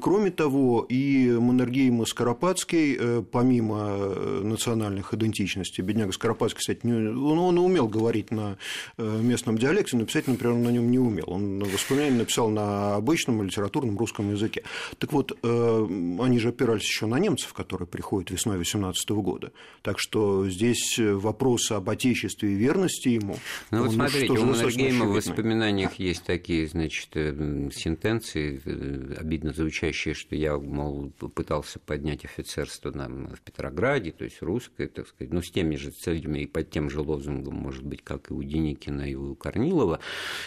Кроме 0.02 0.32
того, 0.32 0.86
и 0.90 1.30
Маннергейм 1.32 2.02
и 2.04 2.06
Скоропадский, 2.06 3.24
помимо 3.32 3.98
национальных 4.44 5.14
идентичностей, 5.14 5.84
бедняга 5.84 6.12
Скоропадский, 6.12 6.60
кстати, 6.60 6.86
он, 6.86 7.40
он 7.40 7.58
умел 7.58 7.88
говорить 7.88 8.32
на 8.32 8.58
местном 8.98 9.58
диалекте, 9.58 9.98
но 9.98 10.06
писать, 10.06 10.28
например, 10.28 10.56
на 10.56 10.70
нем 10.70 10.92
не 10.92 11.00
умел. 11.06 11.26
Он 11.28 11.60
воспоминания 11.64 12.18
написал 12.18 12.50
на 12.50 12.96
обычном 12.96 13.44
литературном 13.44 13.98
русском 13.98 14.32
языке. 14.32 14.64
Так 14.98 15.14
вот, 15.14 15.38
э, 15.42 15.88
они 16.20 16.40
же 16.40 16.50
опирались 16.50 16.84
еще 16.84 17.06
на 17.06 17.20
немцев, 17.20 17.54
которые 17.54 17.88
приходят 17.88 18.32
весной 18.32 18.58
18 18.58 19.10
года. 19.22 19.52
Так 19.82 20.00
что 20.00 20.50
здесь 20.50 21.00
вопрос 21.00 21.72
об 21.72 21.90
отечестве 21.90 22.54
и 22.54 22.56
верности 22.56 23.10
ему. 23.10 23.38
Ну 23.72 23.84
вот 23.84 23.94
смотрите, 23.94 24.34
у 24.34 24.46
Маннергейма 24.46 25.06
в 25.06 25.14
воспоминаниях 25.14 25.96
есть 25.96 26.24
такие, 26.24 26.68
значит, 26.68 27.10
э, 27.14 27.70
сентенции, 27.74 28.62
э, 28.66 29.16
обидно 29.20 29.54
звучащие, 29.54 30.14
что 30.14 30.36
я, 30.36 30.58
мол, 30.58 31.12
пытался 31.34 31.80
поднять 31.80 32.26
офицерство 32.26 32.92
нам 32.92 33.28
в 33.28 33.42
Петрограде, 33.42 34.12
то 34.12 34.24
есть 34.24 34.42
русское, 34.42 34.88
так 34.88 35.08
сказать, 35.08 35.32
но 35.32 35.40
ну, 35.40 35.42
с 35.42 35.52
теми 35.52 35.76
же 35.76 35.92
целями 35.92 36.40
и 36.40 36.46
под 36.46 36.70
тем 36.70 36.90
же 36.90 37.02
лозунгом, 37.02 37.56
может 37.56 37.84
быть, 37.84 38.04
как 38.04 38.32
и 38.32 38.34
у 38.34 38.44
Деникина 38.44 39.10
и 39.10 39.16
у 39.16 39.36
Корнилова. 39.36 40.00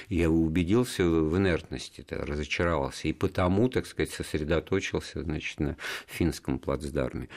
Я 0.09 0.31
убедился 0.49 1.05
в 1.05 1.37
инертности, 1.37 2.05
разочаровался, 2.09 3.09
и 3.09 3.13
потому, 3.13 3.69
так 3.69 3.87
сказать, 3.87 4.11
сосредоточился 4.11 5.23
значит, 5.23 5.61
на 5.61 5.77
финском 6.07 6.59
плацдарме. 6.59 7.29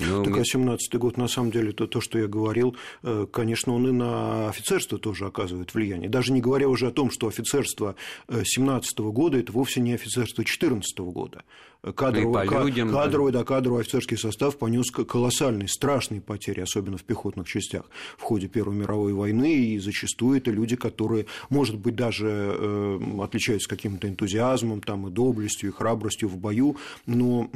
Но 0.00 0.24
так, 0.24 0.38
а 0.38 0.40
17-й 0.40 0.98
год, 0.98 1.16
на 1.16 1.28
самом 1.28 1.52
деле, 1.52 1.72
то, 1.72 1.86
то, 1.86 2.00
что 2.00 2.18
я 2.18 2.26
говорил, 2.26 2.76
э, 3.04 3.26
конечно, 3.32 3.74
он 3.74 3.88
и 3.88 3.92
на 3.92 4.48
офицерство 4.48 4.98
тоже 4.98 5.26
оказывает 5.26 5.72
влияние. 5.72 6.10
Даже 6.10 6.32
не 6.32 6.40
говоря 6.40 6.68
уже 6.68 6.88
о 6.88 6.90
том, 6.90 7.10
что 7.12 7.28
офицерство 7.28 7.94
17 8.28 8.98
-го 8.98 9.12
года– 9.12 9.38
это 9.38 9.52
вовсе 9.52 9.80
не 9.80 9.94
офицерство 9.94 10.44
14 10.44 10.98
-го 10.98 11.12
года. 11.12 11.44
Кадровый, 11.92 12.46
ну 12.46 12.64
людям, 12.64 12.90
кадровый, 12.90 13.30
да. 13.30 13.40
да, 13.40 13.44
кадровый 13.44 13.82
офицерский 13.82 14.16
состав 14.16 14.56
понес 14.56 14.90
колоссальные, 14.90 15.68
страшные 15.68 16.22
потери, 16.22 16.60
особенно 16.60 16.96
в 16.96 17.04
пехотных 17.04 17.46
частях 17.46 17.90
в 18.16 18.22
ходе 18.22 18.48
Первой 18.48 18.74
мировой 18.74 19.12
войны, 19.12 19.54
и 19.54 19.78
зачастую 19.78 20.38
это 20.38 20.50
люди, 20.50 20.76
которые, 20.76 21.26
может 21.50 21.76
быть, 21.76 21.94
даже 21.94 22.53
э, 22.56 23.00
отличаются 23.22 23.68
каким-то 23.68 24.08
энтузиазмом 24.08 24.80
там, 24.80 25.08
и 25.08 25.10
доблестью, 25.10 25.70
и 25.70 25.72
храбростью 25.72 26.28
в 26.28 26.36
бою, 26.36 26.76
но 27.06 27.50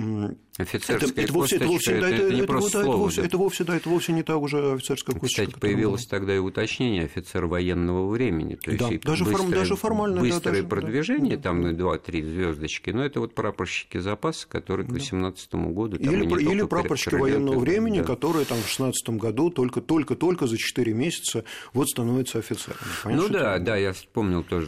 Офицерская 0.58 1.08
это, 1.08 1.20
это 1.20 1.32
вовсе, 1.32 1.56
это 1.56 1.66
вовсе, 1.66 1.92
это, 1.92 2.06
это, 2.06 2.34
не 2.34 2.38
это, 2.38 2.46
просто 2.48 2.78
это, 2.78 2.84
слово. 2.84 2.96
Вовсе, 2.96 3.20
да. 3.20 3.26
это 3.28 3.38
вовсе, 3.38 3.64
да, 3.64 3.76
это 3.76 3.88
вовсе 3.88 4.12
не 4.12 4.22
та 4.24 4.36
уже 4.38 4.72
офицерская 4.72 5.14
косточка. 5.14 5.46
Кстати, 5.46 5.60
появилось 5.60 6.02
было. 6.02 6.10
тогда 6.10 6.34
и 6.34 6.38
уточнение 6.38 7.04
офицер 7.04 7.46
военного 7.46 8.10
времени. 8.10 8.56
То 8.56 8.76
да, 8.76 8.88
есть 8.88 9.04
даже, 9.04 9.24
быстрое, 9.24 9.46
форм, 9.46 9.54
даже 9.54 9.76
формально. 9.76 10.20
Быстрое 10.20 10.62
да, 10.62 10.68
продвижение, 10.68 11.36
да, 11.36 11.44
там 11.44 11.60
на 11.60 11.68
2-3 11.68 12.24
звездочки, 12.24 12.90
но 12.90 13.04
это 13.04 13.20
вот 13.20 13.36
прапорщики 13.36 13.98
запаса, 13.98 14.48
которые 14.48 14.88
к 14.88 14.90
18 14.90 15.54
году... 15.54 15.96
Там, 15.96 16.12
или 16.12 16.50
или 16.50 16.62
прапорщики 16.66 17.14
военного 17.14 17.60
времени, 17.60 18.00
да. 18.00 18.04
которые 18.04 18.44
там 18.44 18.58
в 18.58 18.68
16 18.68 19.10
году 19.10 19.50
только-только-только 19.50 20.48
за 20.48 20.58
4 20.58 20.92
месяца 20.92 21.44
вот 21.72 21.88
становятся 21.88 22.40
офицерами. 22.40 22.80
Понятно, 23.04 23.26
ну 23.28 23.32
да, 23.32 23.58
да, 23.60 23.76
я 23.76 23.92
вспомнил 23.92 24.42
тоже, 24.42 24.66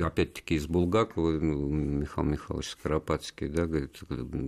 опять-таки, 0.00 0.54
из 0.54 0.66
Булгакова, 0.66 1.32
ну, 1.32 1.68
Михаил 1.68 2.26
Михайлович 2.26 2.68
Скоропадский, 2.70 3.48
да, 3.48 3.66
говорит, 3.66 4.00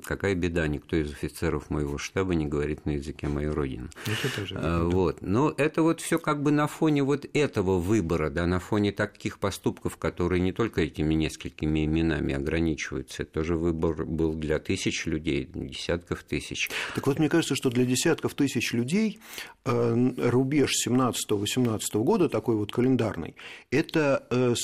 какая 0.04 0.34
беда, 0.34 0.66
никто 0.66 0.96
из 0.96 1.10
офицеров 1.12 1.70
моего 1.70 1.98
штаба 1.98 2.34
не 2.34 2.46
говорит 2.46 2.86
на 2.86 2.90
языке 2.90 3.28
моей 3.28 3.48
родины. 3.48 3.88
Это 4.06 4.34
тоже, 4.34 4.56
а, 4.58 4.88
вот. 4.88 5.22
Но 5.22 5.54
это 5.56 5.82
вот 5.82 6.00
все 6.00 6.18
как 6.18 6.42
бы 6.42 6.50
на 6.50 6.66
фоне 6.66 7.02
вот 7.02 7.26
этого 7.32 7.78
выбора, 7.78 8.30
да, 8.30 8.46
на 8.46 8.60
фоне 8.60 8.92
таких 8.92 9.38
поступков, 9.38 9.96
которые 9.96 10.40
не 10.40 10.52
только 10.52 10.82
этими 10.82 11.14
несколькими 11.14 11.84
именами 11.84 12.34
ограничиваются. 12.34 13.22
Это 13.22 13.32
тоже 13.32 13.56
выбор 13.56 14.04
был 14.04 14.34
для 14.34 14.58
тысяч 14.58 15.06
людей, 15.06 15.48
десятков 15.54 16.22
тысяч. 16.22 16.70
Так 16.94 17.06
вот, 17.06 17.18
мне 17.18 17.28
кажется, 17.28 17.54
что 17.54 17.70
для 17.70 17.84
десятков 17.84 18.34
тысяч 18.34 18.72
людей 18.72 19.20
э, 19.64 20.12
рубеж 20.28 20.72
17-18 20.86 21.80
года, 22.02 22.28
такой 22.28 22.56
вот 22.56 22.72
календарный, 22.72 23.36
это 23.70 24.26
э, 24.30 24.54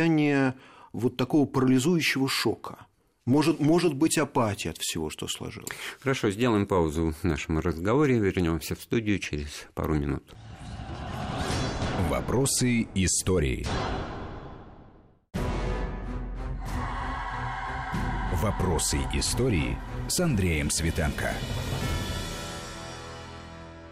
состояние 0.00 0.54
вот 0.92 1.16
такого 1.16 1.46
парализующего 1.46 2.28
шока– 2.28 2.78
может, 3.26 3.60
может 3.60 3.94
быть 3.94 4.16
апатия 4.18 4.70
от 4.70 4.78
всего, 4.78 5.10
что 5.10 5.28
сложилось. 5.28 5.70
Хорошо, 6.00 6.30
сделаем 6.30 6.66
паузу 6.66 7.14
в 7.22 7.22
нашем 7.22 7.60
разговоре, 7.60 8.18
вернемся 8.18 8.74
в 8.74 8.80
студию 8.80 9.18
через 9.18 9.66
пару 9.74 9.94
минут. 9.94 10.24
Вопросы 12.08 12.88
истории. 12.94 13.66
Вопросы 18.42 18.98
истории 19.12 19.76
с 20.08 20.18
Андреем 20.18 20.70
Светенко. 20.70 21.32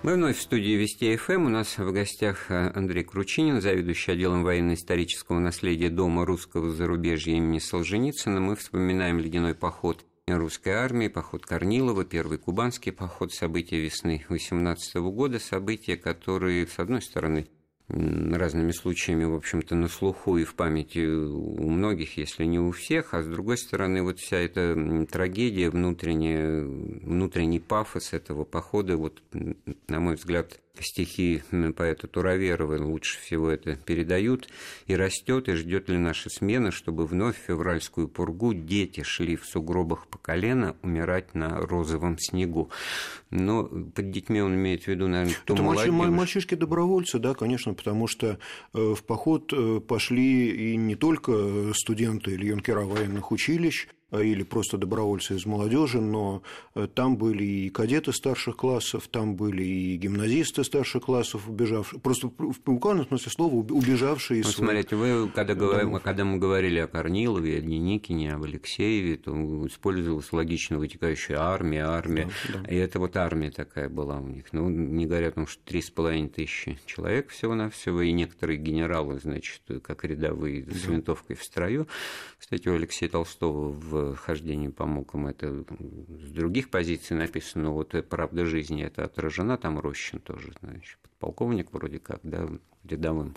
Мы 0.05 0.15
вновь 0.15 0.39
в 0.39 0.43
студии 0.43 0.77
Вести 0.77 1.17
ФМ. 1.17 1.47
У 1.47 1.49
нас 1.49 1.77
в 1.77 1.93
гостях 1.93 2.53
э, 2.53 2.71
Андрей 2.73 3.03
Кручинин, 3.03 3.61
заведующий 3.61 4.13
отделом 4.13 4.45
военно-исторического 4.45 5.41
наследия 5.41 5.91
Дома 5.91 6.25
русского 6.25 6.71
зарубежья 6.71 7.35
имени 7.35 7.59
Солженицына. 7.59 8.39
Мы 8.39 8.55
вспоминаем 8.55 9.19
ледяной 9.19 9.57
поход 9.57 10.05
русской 10.29 10.71
армии, 10.71 11.09
поход 11.09 11.45
Корнилова, 11.45 12.05
первый 12.05 12.39
кубанский 12.39 12.93
поход, 12.93 13.33
события 13.33 13.81
весны 13.81 14.25
18 14.29 14.97
года, 14.97 15.41
события, 15.41 15.97
которые, 15.97 16.69
с 16.69 16.79
одной 16.79 17.03
стороны, 17.03 17.49
разными 17.89 18.73
случаями, 18.73 19.25
в 19.25 19.35
общем-то, 19.35 19.75
на 19.75 19.89
слуху 19.89 20.37
и 20.37 20.45
в 20.45 20.55
памяти 20.55 21.07
у 21.07 21.69
многих, 21.69 22.19
если 22.19 22.45
не 22.45 22.59
у 22.59 22.71
всех, 22.71 23.15
а 23.15 23.23
с 23.23 23.27
другой 23.27 23.57
стороны, 23.57 24.03
вот 24.03 24.19
вся 24.19 24.37
эта 24.37 25.07
трагедия, 25.11 25.71
внутренняя, 25.71 26.63
внутренний 26.63 27.61
пафос 27.61 28.13
этого 28.13 28.45
похода, 28.45 28.97
вот, 28.97 29.23
на 29.33 30.01
мой 30.01 30.17
взгляд, 30.17 30.61
стихи 30.83 31.43
поэта 31.77 32.07
Тураверова 32.07 32.83
лучше 32.83 33.19
всего 33.21 33.51
это 33.51 33.77
передают, 33.77 34.49
и 34.87 34.95
растет, 34.97 35.49
и 35.49 35.55
ждет 35.55 35.89
ли 35.89 35.99
наша 35.99 36.31
смена, 36.31 36.71
чтобы 36.71 37.07
вновь 37.07 37.37
в 37.37 37.47
февральскую 37.47 38.09
пургу 38.09 38.55
дети 38.55 39.03
шли 39.03 39.37
в 39.37 39.45
сугробах 39.45 40.07
по 40.07 40.19
колено 40.19 40.77
умирать 40.83 41.35
на 41.35 41.59
розовом 41.61 42.19
снегу. 42.19 42.71
Но 43.31 43.65
под 43.65 44.11
детьми 44.11 44.41
он 44.41 44.55
имеет 44.55 44.85
в 44.85 44.89
виду, 44.89 45.09
наверное, 45.09 45.37
ту 45.45 45.55
Это 45.55 45.63
молодежь. 45.63 45.93
мальчишки-добровольцы, 45.93 47.19
да, 47.19 47.35
конечно, 47.35 47.75
потому 47.75 48.07
что 48.07 48.39
э, 48.75 48.95
в 48.95 49.03
поход 49.05 49.53
э, 49.53 49.81
пошли 49.81 50.73
и 50.73 50.77
не 50.77 50.97
только 50.97 51.73
студенты 51.75 52.33
или 52.33 52.47
юнкера 52.47 52.83
военных 52.83 53.33
училищ, 53.33 53.89
или 54.13 54.43
просто 54.43 54.79
добровольцы 54.79 55.37
из 55.37 55.45
молодежи, 55.45 56.01
но 56.01 56.43
э, 56.75 56.87
там 56.93 57.17
были 57.17 57.45
и 57.45 57.69
кадеты 57.71 58.13
старших 58.13 58.57
классов, 58.57 59.09
там 59.09 59.37
были 59.37 59.63
и 59.63 59.97
гимназисты 59.97 60.65
старших 60.65 61.05
классов, 61.05 61.49
убежавшие, 61.49 62.01
просто 62.01 62.29
в 62.29 62.61
буквальном 62.65 63.07
смысле 63.07 63.33
слова 63.33 63.55
убежавшие 63.55 64.41
из 64.41 64.47
смотрите, 64.49 64.97
вы, 64.97 65.29
когда, 65.29 65.55
говорим, 65.55 65.99
когда 66.01 66.25
мы 66.25 66.39
говорили 66.39 66.79
о 66.79 66.87
Корнилове, 66.87 67.59
о 67.59 67.61
Деникине, 67.61 68.35
об 68.35 68.45
Алексееве, 68.45 69.17
то 69.17 69.33
использовалась 69.67 70.33
логично 70.33 70.79
вытекающая 70.79 71.39
армия, 71.39 71.85
армия, 71.85 72.31
да, 72.49 72.61
да. 72.61 72.69
и 72.69 72.77
это 72.77 72.99
вот 72.99 73.17
армия 73.17 73.51
такая 73.51 73.89
была 73.89 74.19
у 74.19 74.27
них. 74.27 74.47
Ну, 74.53 74.69
не 74.69 75.07
говоря 75.07 75.29
о 75.29 75.33
том, 75.33 75.47
что 75.47 75.63
три 75.65 75.83
с 75.83 75.91
половиной 75.91 76.29
тысячи 76.29 76.79
человек 76.87 77.29
всего-навсего, 77.31 78.03
и 78.03 78.13
некоторые 78.13 78.59
генералы, 78.59 79.19
значит, 79.21 79.63
как 79.83 80.05
рядовые 80.05 80.65
с 80.65 80.83
да. 80.83 80.93
винтовкой 80.93 81.37
в 81.37 81.45
строю. 81.45 81.87
Кстати, 82.39 82.69
у 82.69 82.75
Алексея 82.75 83.09
Толстого 83.11 83.71
в 83.73 83.98
хождении 84.17 84.69
по 84.69 84.87
мукам, 84.87 85.27
это 85.27 85.65
с 86.09 86.31
других 86.31 86.71
позиций 86.71 87.17
написано, 87.17 87.65
но 87.65 87.75
вот 87.75 87.95
«Правда 88.09 88.45
жизни» 88.45 88.83
это 88.83 89.05
отражена, 89.05 89.57
там 89.59 89.79
Рощин 89.79 90.21
тоже, 90.21 90.53
значит, 90.61 90.99
подполковник 91.03 91.73
вроде 91.73 91.99
как, 91.99 92.21
да, 92.23 92.49
рядовым 92.85 93.35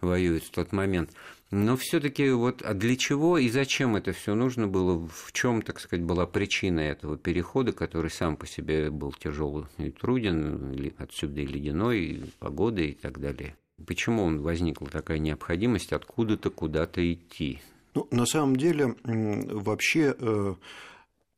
воюет 0.00 0.44
в 0.44 0.50
тот 0.50 0.72
момент. 0.72 1.10
Но 1.50 1.76
все-таки 1.76 2.30
вот 2.30 2.62
а 2.62 2.74
для 2.74 2.96
чего 2.96 3.38
и 3.38 3.48
зачем 3.48 3.96
это 3.96 4.12
все 4.12 4.34
нужно 4.34 4.66
было? 4.66 5.06
В 5.06 5.32
чем, 5.32 5.62
так 5.62 5.78
сказать, 5.78 6.04
была 6.04 6.26
причина 6.26 6.80
этого 6.80 7.16
перехода, 7.16 7.72
который 7.72 8.10
сам 8.10 8.36
по 8.36 8.46
себе 8.46 8.90
был 8.90 9.12
тяжелый 9.12 9.66
и 9.78 9.90
труден, 9.90 10.92
отсюда 10.98 11.40
и 11.40 11.46
ледяной, 11.46 12.00
и 12.00 12.24
погода 12.38 12.82
и 12.82 12.92
так 12.92 13.20
далее? 13.20 13.56
Почему 13.86 14.22
он 14.24 14.40
возникла 14.40 14.88
такая 14.88 15.18
необходимость 15.18 15.92
откуда-то 15.92 16.50
куда-то 16.50 17.12
идти? 17.12 17.60
Ну, 17.94 18.08
на 18.10 18.26
самом 18.26 18.56
деле, 18.56 18.96
вообще 19.04 20.16
э, 20.18 20.54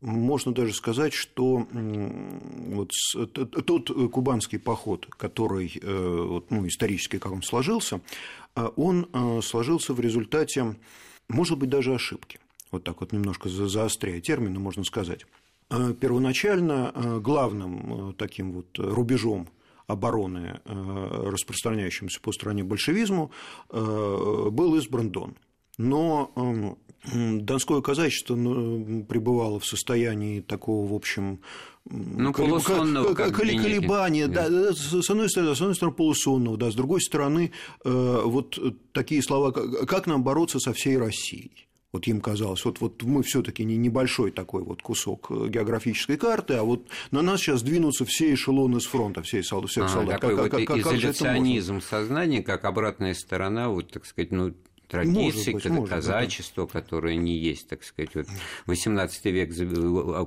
можно 0.01 0.53
даже 0.53 0.73
сказать, 0.73 1.13
что 1.13 1.67
вот 1.71 2.91
тот 3.67 4.11
кубанский 4.11 4.59
поход, 4.59 5.07
который 5.07 5.79
э, 5.81 6.41
ну, 6.49 6.67
исторически 6.67 7.19
как 7.19 7.33
он 7.33 7.43
сложился, 7.43 8.01
э, 8.55 8.69
он 8.77 9.07
сложился 9.43 9.93
в 9.93 10.01
результате, 10.01 10.77
может 11.29 11.59
быть, 11.59 11.69
даже 11.69 11.95
ошибки. 11.95 12.41
Вот 12.71 12.85
так 12.85 13.01
вот 13.01 13.13
немножко 13.13 13.49
заостряя 13.49 14.21
термины, 14.21 14.59
можно 14.59 14.83
сказать. 14.83 15.27
Первоначально 15.69 17.21
главным 17.21 18.15
таким 18.15 18.53
вот 18.53 18.79
рубежом 18.79 19.49
обороны, 19.87 20.61
распространяющимся 20.65 22.21
по 22.21 22.33
стране 22.33 22.65
большевизму, 22.65 23.31
был 23.71 24.77
избран 24.77 25.11
Дон– 25.11 25.37
но 25.79 26.33
эм, 26.37 26.77
Донское 27.13 27.81
казачество 27.83 28.35
ну, 28.35 29.05
пребывало 29.05 29.61
в 29.61 29.67
состоянии 29.67 30.41
такого, 30.41 30.91
в 30.91 30.95
общем, 30.95 31.41
ну, 31.85 32.33
полусонного 32.33 33.15
как 33.15 33.35
колебания, 33.35 34.27
да, 34.27 34.49
да, 34.49 34.73
с 34.73 35.09
одной 35.09 35.31
стороны, 35.31 35.55
с 35.55 35.61
одной 35.61 35.77
стороны 35.77 35.97
полусонного, 35.97 36.57
да, 36.57 36.71
с 36.71 36.75
другой 36.75 37.01
стороны, 37.01 37.53
э, 37.85 38.23
вот 38.25 38.59
такие 38.93 39.23
слова, 39.23 39.53
как 39.53 40.07
нам 40.07 40.25
бороться 40.25 40.59
со 40.59 40.73
всей 40.73 40.99
Россией. 40.99 41.67
Вот 41.93 42.07
им 42.09 42.21
казалось, 42.21 42.65
вот, 42.65 42.81
вот 42.81 43.03
мы 43.05 43.23
все-таки 43.23 43.65
не 43.65 43.77
небольшой 43.77 44.31
такой 44.33 44.63
вот 44.65 44.83
кусок 44.83 45.29
э, 45.31 45.49
географической 45.49 46.17
карты, 46.17 46.55
а 46.55 46.65
вот 46.65 46.89
на 47.13 47.23
нас 47.23 47.41
сейчас 47.41 47.63
двинутся 47.63 48.05
все 48.05 48.35
эшелоны 48.35 48.81
с 48.81 48.85
фронта, 48.85 49.23
все 49.23 49.43
солдаты, 49.45 49.71
всех 49.71 49.89
солдат. 49.89 50.21
Такой 50.21 50.37
как, 50.37 50.53
вот 50.53 50.67
как, 50.67 50.77
изоляционизм 50.79 51.81
сознания, 51.81 52.43
как 52.43 52.65
обратная 52.65 53.15
сторона, 53.15 53.69
вот, 53.69 53.93
так 53.93 54.05
сказать, 54.05 54.33
ну, 54.33 54.53
традиции, 54.89 55.53
быть, 55.53 55.65
может, 55.67 55.91
казачество, 55.91 56.67
да. 56.67 56.73
которое 56.73 57.17
не 57.17 57.37
есть, 57.37 57.69
так 57.69 57.85
сказать. 57.85 58.15
Вот 58.15 58.27
18 58.67 59.25
век 59.27 59.51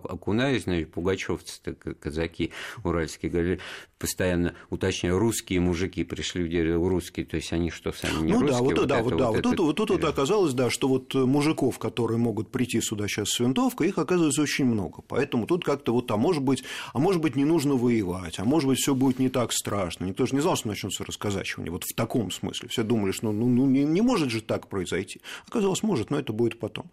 окунаюсь, 0.09 0.63
значит, 0.63 0.91
пугачевцы 0.91 1.73
казаки 1.99 2.51
уральские 2.83 3.31
говорили, 3.31 3.59
постоянно 3.99 4.55
уточняю, 4.69 5.19
русские 5.19 5.59
мужики 5.59 6.03
пришли 6.03 6.43
в 6.43 6.49
дерево, 6.49 6.89
русские, 6.89 7.25
то 7.25 7.35
есть 7.35 7.51
они 7.53 7.69
что, 7.69 7.91
сами 7.91 8.25
не 8.25 8.33
ну, 8.33 8.39
русские? 8.39 8.57
Да, 8.57 8.63
вот, 8.63 8.77
вот 8.77 8.87
да, 8.87 9.01
вот, 9.01 9.17
да, 9.17 9.31
вот, 9.31 9.41
тут, 9.41 9.59
вот 9.59 9.75
тут 9.75 9.89
вот 9.91 10.03
оказалось, 10.05 10.53
да, 10.53 10.69
что 10.69 10.87
вот 10.87 11.13
мужиков, 11.13 11.77
которые 11.77 12.17
могут 12.17 12.49
прийти 12.49 12.81
сюда 12.81 13.07
сейчас 13.07 13.29
с 13.29 13.39
винтовкой, 13.39 13.89
их 13.89 13.97
оказывается 13.97 14.41
очень 14.41 14.65
много, 14.65 15.01
поэтому 15.07 15.45
тут 15.45 15.63
как-то 15.63 15.93
вот, 15.93 16.09
а 16.11 16.17
может 16.17 16.41
быть, 16.41 16.63
а 16.93 16.99
может 16.99 17.21
быть, 17.21 17.35
не 17.35 17.45
нужно 17.45 17.75
воевать, 17.75 18.39
а 18.39 18.45
может 18.45 18.69
быть, 18.69 18.79
все 18.79 18.95
будет 18.95 19.19
не 19.19 19.29
так 19.29 19.51
страшно, 19.51 20.05
никто 20.05 20.25
же 20.25 20.33
не 20.33 20.41
знал, 20.41 20.55
что 20.55 20.69
начнется 20.69 21.03
расказачивание, 21.03 21.71
вот 21.71 21.83
в 21.83 21.93
таком 21.93 22.31
смысле, 22.31 22.69
все 22.69 22.83
думали, 22.83 23.11
что 23.11 23.31
ну, 23.31 23.47
ну 23.47 23.65
не, 23.65 23.83
не 23.83 24.01
может 24.01 24.29
же 24.29 24.41
так 24.41 24.69
произойти. 24.69 25.21
Оказалось, 25.47 25.83
может, 25.83 26.09
но 26.09 26.19
это 26.19 26.33
будет 26.33 26.59
потом. 26.59 26.89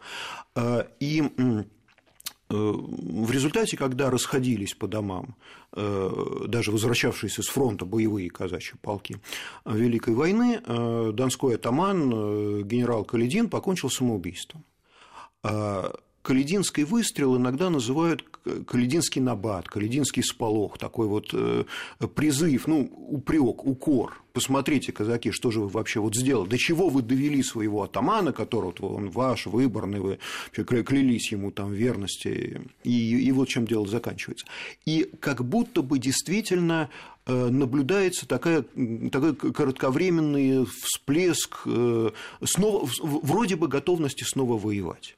А, 0.54 0.86
и 1.00 1.22
э, 1.36 1.64
в 2.48 3.30
результате, 3.30 3.76
когда 3.76 4.11
расходились 4.11 4.74
по 4.74 4.87
домам 4.87 5.35
э, 5.72 6.44
даже 6.46 6.70
возвращавшиеся 6.70 7.42
с 7.42 7.48
фронта 7.48 7.85
боевые 7.85 8.30
казачьи 8.30 8.74
полки 8.80 9.18
Великой 9.64 10.14
войны, 10.14 10.61
э, 10.64 11.11
донской 11.12 11.56
атаман 11.56 12.62
генерал 12.62 13.04
Каледин 13.04 13.48
покончил 13.48 13.90
самоубийством. 13.90 14.64
А, 15.42 15.92
Калединский 16.22 16.82
выстрел 16.82 17.37
иногда 17.37 17.70
называют 17.70 18.24
калединский 18.66 19.20
набат, 19.20 19.68
калединский 19.68 20.22
сполох, 20.22 20.78
такой 20.78 21.06
вот 21.06 21.30
э, 21.32 21.64
призыв, 22.14 22.66
ну, 22.66 22.90
упрек, 23.09 23.64
укор. 23.64 24.22
Посмотрите, 24.32 24.92
казаки, 24.92 25.30
что 25.30 25.50
же 25.50 25.61
вы 25.61 25.68
вообще 25.68 26.00
вот 26.00 26.14
сделали, 26.14 26.48
до 26.48 26.59
чего 26.59 26.88
вы 26.88 27.02
довели 27.02 27.42
своего 27.42 27.82
атамана, 27.82 28.32
которого 28.32 28.94
он 28.94 29.11
ваш, 29.11 29.46
выборный, 29.46 30.00
вы 30.00 30.18
клялись 30.52 31.32
ему 31.32 31.50
там 31.50 31.72
верности, 31.72 32.61
и, 32.85 33.18
и 33.18 33.32
вот 33.32 33.48
чем 33.48 33.66
дело 33.66 33.87
заканчивается. 33.87 34.46
И 34.85 35.11
как 35.20 35.44
будто 35.44 35.82
бы 35.82 35.98
действительно 35.98 36.90
э, 37.24 37.48
наблюдается 37.48 38.28
такая, 38.28 38.62
такой 39.11 39.35
кратковременный 39.35 40.66
всплеск 40.66 41.62
э, 41.64 42.11
снова, 42.44 42.88
вроде 43.00 43.56
бы 43.56 43.68
готовности 43.68 44.24
снова 44.24 44.59
воевать. 44.59 45.16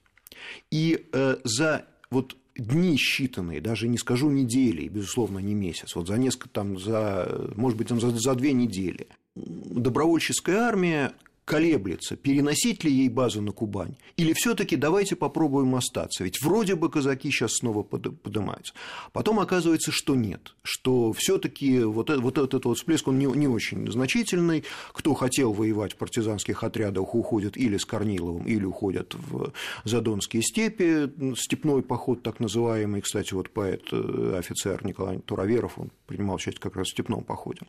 И 0.71 1.05
за 1.45 1.85
вот 2.11 2.37
дни 2.59 2.97
считанные, 2.97 3.61
даже 3.61 3.89
не 3.89 3.99
скажу 3.99 4.31
недели, 4.31 4.89
безусловно, 4.89 5.39
не 5.39 5.55
месяц, 5.55 5.95
вот 5.95 6.09
за 6.09 6.19
несколько, 6.19 6.49
там, 6.49 6.79
за, 6.79 7.51
может 7.57 7.79
быть, 7.79 7.89
там, 7.89 8.01
за, 8.01 8.11
за 8.11 8.35
две 8.35 8.53
недели. 8.53 9.07
Добровольческая 9.37 10.59
армия 10.59 11.13
колеблется, 11.49 12.15
переносить 12.15 12.85
ли 12.85 12.93
ей 12.93 13.09
базу 13.09 13.41
на 13.41 13.53
Кубань, 13.53 13.97
или 14.19 14.35
все-таки 14.35 14.77
давайте 14.77 15.17
попробуем 15.17 15.75
остаться. 15.75 16.23
Ведь 16.23 16.43
вроде 16.43 16.75
бы 16.75 16.91
казаки 16.91 17.31
сейчас 17.31 17.55
снова 17.55 17.83
поднимаются. 17.83 18.75
Потом 19.15 19.41
оказывается, 19.41 19.91
что 19.91 20.15
нет, 20.15 20.55
что 20.63 21.15
все-таки 21.15 21.81
вот, 21.81 22.11
этот 22.11 22.67
вот 22.67 22.77
всплеск, 22.77 23.09
он 23.09 23.19
не, 23.19 23.49
очень 23.49 23.91
значительный. 23.91 24.65
Кто 24.93 25.15
хотел 25.15 25.55
воевать 25.55 25.95
в 25.95 25.97
партизанских 25.97 26.63
отрядах, 26.63 27.15
уходят 27.15 27.57
или 27.57 27.79
с 27.79 27.87
Корниловым, 27.87 28.47
или 28.47 28.67
уходят 28.67 29.15
в 29.15 29.53
Задонские 29.85 30.43
степи, 30.43 31.11
степной 31.35 31.83
поход 31.83 32.23
так 32.23 32.41
называемый. 32.41 33.01
Кстати, 33.01 33.33
вот 33.33 33.49
поэт, 33.49 33.85
э, 33.91 34.35
офицер 34.39 34.85
Николай 34.85 35.19
Тураверов, 35.21 35.79
он 35.79 35.91
принимал 36.07 36.37
участие 36.37 36.61
как 36.61 36.77
раз 36.77 36.89
в 36.89 36.91
степном 36.91 37.25
походе. 37.25 37.63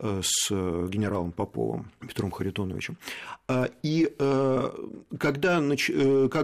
Э, 0.00 0.22
с 0.24 0.48
э, 0.50 0.88
генералом 0.90 1.30
Поповым 1.30 1.92
Петром 2.00 2.32
Харитоновичем. 2.32 2.96
А, 3.46 3.70
и 3.84 4.12
э, 4.18 4.70
когда, 5.20 5.62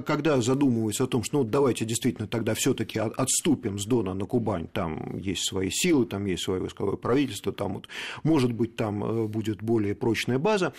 когда 0.07 0.41
задумываются 0.41 1.03
о 1.03 1.07
том, 1.09 1.25
что 1.25 1.39
ну, 1.39 1.45
давайте 1.45 1.85
действительно 1.85 2.29
тогда 2.29 2.55
все 2.55 2.75
таки 2.75 3.01
отступим 3.01 3.81
с 3.81 3.87
Дона 3.87 4.15
на 4.15 4.25
Кубань, 4.25 4.69
там 4.69 5.17
есть 5.19 5.49
свои 5.49 5.69
силы, 5.69 6.07
там 6.07 6.27
есть 6.27 6.45
свое 6.45 6.61
войсковое 6.61 6.95
правительство, 6.95 7.53
там 7.53 7.75
вот, 7.75 7.89
может 8.23 8.53
быть, 8.53 8.77
там 8.77 9.27
будет 9.27 9.63
более 9.63 9.97
прочная 9.97 10.39
база, 10.39 10.73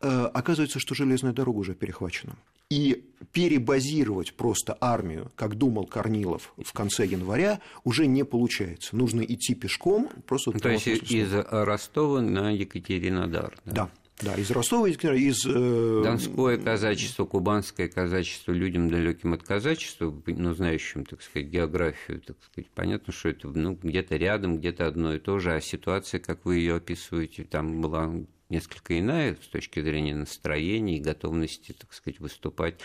оказывается, 0.00 0.78
что 0.78 0.94
железная 0.94 1.32
дорога 1.32 1.58
уже 1.58 1.74
перехвачена. 1.74 2.36
И 2.70 3.04
перебазировать 3.32 4.34
просто 4.34 4.76
армию, 4.80 5.32
как 5.36 5.56
думал 5.56 5.86
Корнилов 5.86 6.52
в 6.62 6.72
конце 6.72 7.06
января, 7.06 7.60
уже 7.84 8.06
не 8.06 8.24
получается. 8.24 8.96
Нужно 8.96 9.22
идти 9.22 9.54
пешком. 9.54 10.08
Просто 10.26 10.52
То 10.52 10.68
есть 10.68 10.86
из 10.86 11.32
Ростова 11.32 12.20
на 12.20 12.50
Екатеринодар. 12.50 13.56
Да. 13.64 13.72
да. 13.72 13.90
Да, 14.20 14.34
из 14.34 14.50
Ростова, 14.50 14.88
из... 14.88 15.46
Э... 15.46 16.02
Донское 16.02 16.58
казачество, 16.58 17.24
кубанское 17.24 17.88
казачество, 17.88 18.50
людям 18.50 18.90
далеким 18.90 19.32
от 19.32 19.44
казачества, 19.44 20.12
но 20.26 20.54
знающим, 20.54 21.04
так 21.04 21.22
сказать, 21.22 21.48
географию, 21.48 22.20
так 22.20 22.36
сказать, 22.42 22.68
понятно, 22.74 23.12
что 23.12 23.28
это 23.28 23.48
ну, 23.48 23.78
где-то 23.80 24.16
рядом, 24.16 24.58
где-то 24.58 24.88
одно 24.88 25.14
и 25.14 25.20
то 25.20 25.38
же, 25.38 25.54
а 25.54 25.60
ситуация, 25.60 26.18
как 26.18 26.44
вы 26.44 26.56
ее 26.56 26.76
описываете, 26.76 27.44
там 27.44 27.80
была 27.80 28.12
несколько 28.50 28.98
иная 28.98 29.36
с 29.42 29.48
точки 29.48 29.80
зрения 29.80 30.14
настроения 30.14 30.96
и 30.96 31.00
готовности, 31.00 31.74
так 31.78 31.92
сказать, 31.92 32.18
выступать 32.20 32.76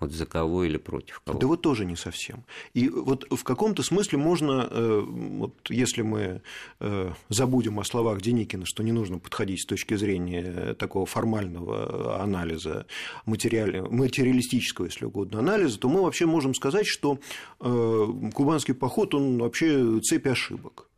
вот 0.00 0.10
за 0.12 0.26
кого 0.26 0.64
или 0.64 0.76
против 0.76 1.20
кого. 1.20 1.38
Да 1.38 1.46
вот 1.46 1.62
тоже 1.62 1.84
не 1.84 1.96
совсем. 1.96 2.44
И 2.72 2.88
вот 2.88 3.26
в 3.30 3.44
каком-то 3.44 3.82
смысле 3.82 4.18
можно, 4.18 4.68
э, 4.70 5.00
вот 5.06 5.54
если 5.70 6.02
мы 6.02 6.42
э, 6.80 7.12
забудем 7.28 7.78
о 7.78 7.84
словах 7.84 8.20
Деникина, 8.20 8.66
что 8.66 8.82
не 8.82 8.92
нужно 8.92 9.18
подходить 9.18 9.62
с 9.62 9.66
точки 9.66 9.94
зрения 9.94 10.74
такого 10.74 11.06
формального 11.06 12.20
анализа, 12.20 12.86
материалистического, 13.26 14.86
если 14.86 15.04
угодно, 15.04 15.38
анализа, 15.38 15.78
то 15.78 15.88
мы 15.88 16.02
вообще 16.02 16.26
можем 16.26 16.54
сказать, 16.54 16.86
что 16.86 17.20
э, 17.60 18.06
кубанский 18.34 18.74
поход, 18.74 19.14
он 19.14 19.38
вообще 19.38 20.00
цепь 20.00 20.26
ошибок. 20.26 20.88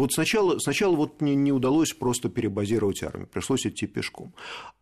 Вот 0.00 0.14
сначала, 0.14 0.58
сначала 0.58 0.96
вот 0.96 1.20
не, 1.20 1.34
не 1.34 1.52
удалось 1.52 1.92
просто 1.92 2.30
перебазировать 2.30 3.02
армию, 3.02 3.28
пришлось 3.30 3.66
идти 3.66 3.86
пешком. 3.86 4.32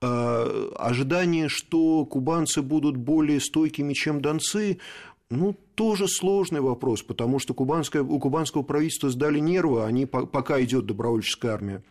А, 0.00 0.70
ожидание, 0.76 1.48
что 1.48 2.06
кубанцы 2.06 2.62
будут 2.62 2.96
более 2.96 3.40
стойкими, 3.40 3.94
чем 3.94 4.20
донцы, 4.22 4.78
ну, 5.28 5.56
тоже 5.74 6.06
сложный 6.06 6.60
вопрос, 6.60 7.02
потому 7.02 7.40
что 7.40 7.52
кубанское, 7.52 8.00
у 8.00 8.20
кубанского 8.20 8.62
правительства 8.62 9.10
сдали 9.10 9.40
нервы, 9.40 9.84
они, 9.84 10.06
пока 10.06 10.62
идет 10.62 10.86
добровольческая 10.86 11.52
армия 11.52 11.82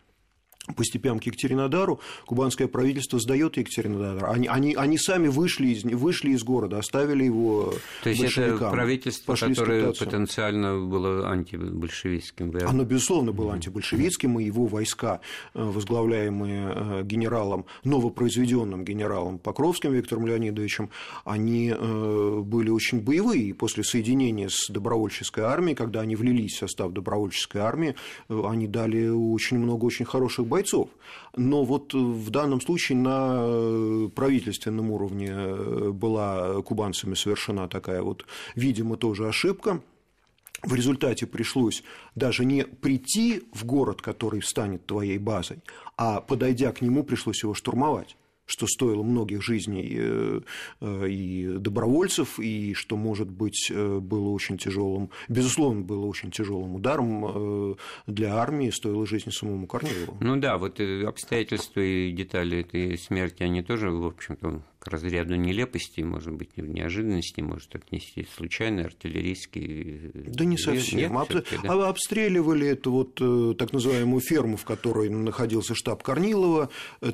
по 0.75 0.83
степям 0.83 1.19
к 1.19 1.23
Екатеринодару, 1.23 1.99
кубанское 2.25 2.67
правительство 2.67 3.19
сдает 3.19 3.57
Екатеринодар. 3.57 4.29
Они, 4.29 4.47
они, 4.47 4.75
они 4.75 4.97
сами 4.97 5.27
вышли 5.27 5.69
из, 5.69 5.83
вышли 5.83 6.31
из 6.31 6.43
города, 6.43 6.77
оставили 6.79 7.23
его 7.23 7.73
То 8.03 8.09
есть 8.09 8.37
это 8.37 8.69
правительство, 8.69 9.35
которое 9.35 9.93
потенциально 9.93 10.79
было 10.79 11.29
антибольшевистским? 11.29 12.51
Да? 12.51 12.67
Оно, 12.67 12.83
безусловно, 12.83 13.31
было 13.31 13.53
антибольшевистским, 13.53 14.39
и 14.39 14.45
его 14.45 14.65
войска, 14.65 15.21
э, 15.53 15.63
возглавляемые 15.63 16.73
э, 16.75 17.03
генералом, 17.03 17.65
новопроизведенным 17.83 18.83
генералом 18.83 19.39
Покровским 19.39 19.93
Виктором 19.93 20.27
Леонидовичем, 20.27 20.89
они 21.23 21.73
э, 21.75 22.41
были 22.43 22.69
очень 22.69 22.99
боевые, 22.99 23.43
и 23.43 23.53
после 23.53 23.83
соединения 23.83 24.49
с 24.49 24.69
добровольческой 24.69 25.45
армией, 25.45 25.75
когда 25.75 26.01
они 26.01 26.15
влились 26.15 26.55
в 26.55 26.59
состав 26.59 26.91
добровольческой 26.91 27.59
армии, 27.59 27.95
они 28.29 28.67
дали 28.67 29.07
очень 29.07 29.59
много 29.59 29.85
очень 29.85 30.05
хороших 30.05 30.45
боев 30.45 30.56
бойцов. 30.57 30.89
Но 31.35 31.63
вот 31.63 31.93
в 31.93 32.29
данном 32.31 32.61
случае 32.61 32.97
на 32.97 33.37
э, 33.39 34.09
правительственном 34.15 34.89
уровне 34.91 35.29
э, 35.31 35.91
была 35.91 36.61
кубанцами 36.63 37.13
совершена 37.13 37.67
такая 37.67 38.01
вот, 38.01 38.25
видимо, 38.55 38.97
тоже 38.97 39.27
ошибка. 39.27 39.81
В 40.63 40.73
результате 40.73 41.27
пришлось 41.27 41.83
даже 42.15 42.43
не 42.43 42.63
прийти 42.65 43.43
в 43.53 43.65
город, 43.65 44.01
который 44.01 44.41
станет 44.41 44.87
твоей 44.87 45.19
базой, 45.19 45.59
а 45.95 46.21
подойдя 46.21 46.71
к 46.71 46.81
нему, 46.81 47.03
пришлось 47.03 47.43
его 47.43 47.53
штурмовать 47.53 48.17
что 48.47 48.65
стоило 48.65 49.03
многих 49.03 49.43
жизней 49.43 49.95
э, 49.95 50.41
э, 50.81 51.09
и 51.09 51.57
добровольцев, 51.59 52.39
и 52.39 52.73
что, 52.73 52.97
может 52.97 53.29
быть, 53.29 53.69
э, 53.69 53.99
было 53.99 54.29
очень 54.29 54.57
тяжелым, 54.57 55.11
безусловно, 55.27 55.81
было 55.81 56.05
очень 56.05 56.31
тяжелым 56.31 56.75
ударом 56.75 57.77
для 58.07 58.35
армии, 58.35 58.69
стоило 58.69 59.05
жизни 59.05 59.29
самому 59.29 59.67
Корнилову. 59.67 60.17
Ну 60.21 60.37
да, 60.37 60.57
вот 60.57 60.79
обстоятельства 60.79 61.81
и 61.81 62.11
детали 62.11 62.61
этой 62.61 62.97
смерти, 62.97 63.43
они 63.43 63.61
тоже, 63.61 63.91
в 63.91 64.05
общем-то, 64.05 64.61
к 64.87 64.91
разряду 64.91 65.35
нелепости, 65.35 66.01
может 66.01 66.33
быть, 66.33 66.55
неожиданности, 66.55 67.41
может 67.41 67.75
отнести 67.75 68.25
случайно 68.35 68.85
артиллерийский... 68.85 70.11
Да 70.13 70.45
не 70.45 70.57
совсем. 70.57 70.99
Нет, 70.99 71.11
Об... 71.11 71.27
да? 71.63 71.89
Обстреливали 71.89 72.67
эту 72.67 72.91
вот 72.91 73.57
так 73.57 73.73
называемую 73.73 74.21
ферму, 74.21 74.55
в 74.55 74.63
которой 74.63 75.09
находился 75.09 75.75
штаб 75.75 76.03
Корнилова. 76.03 76.69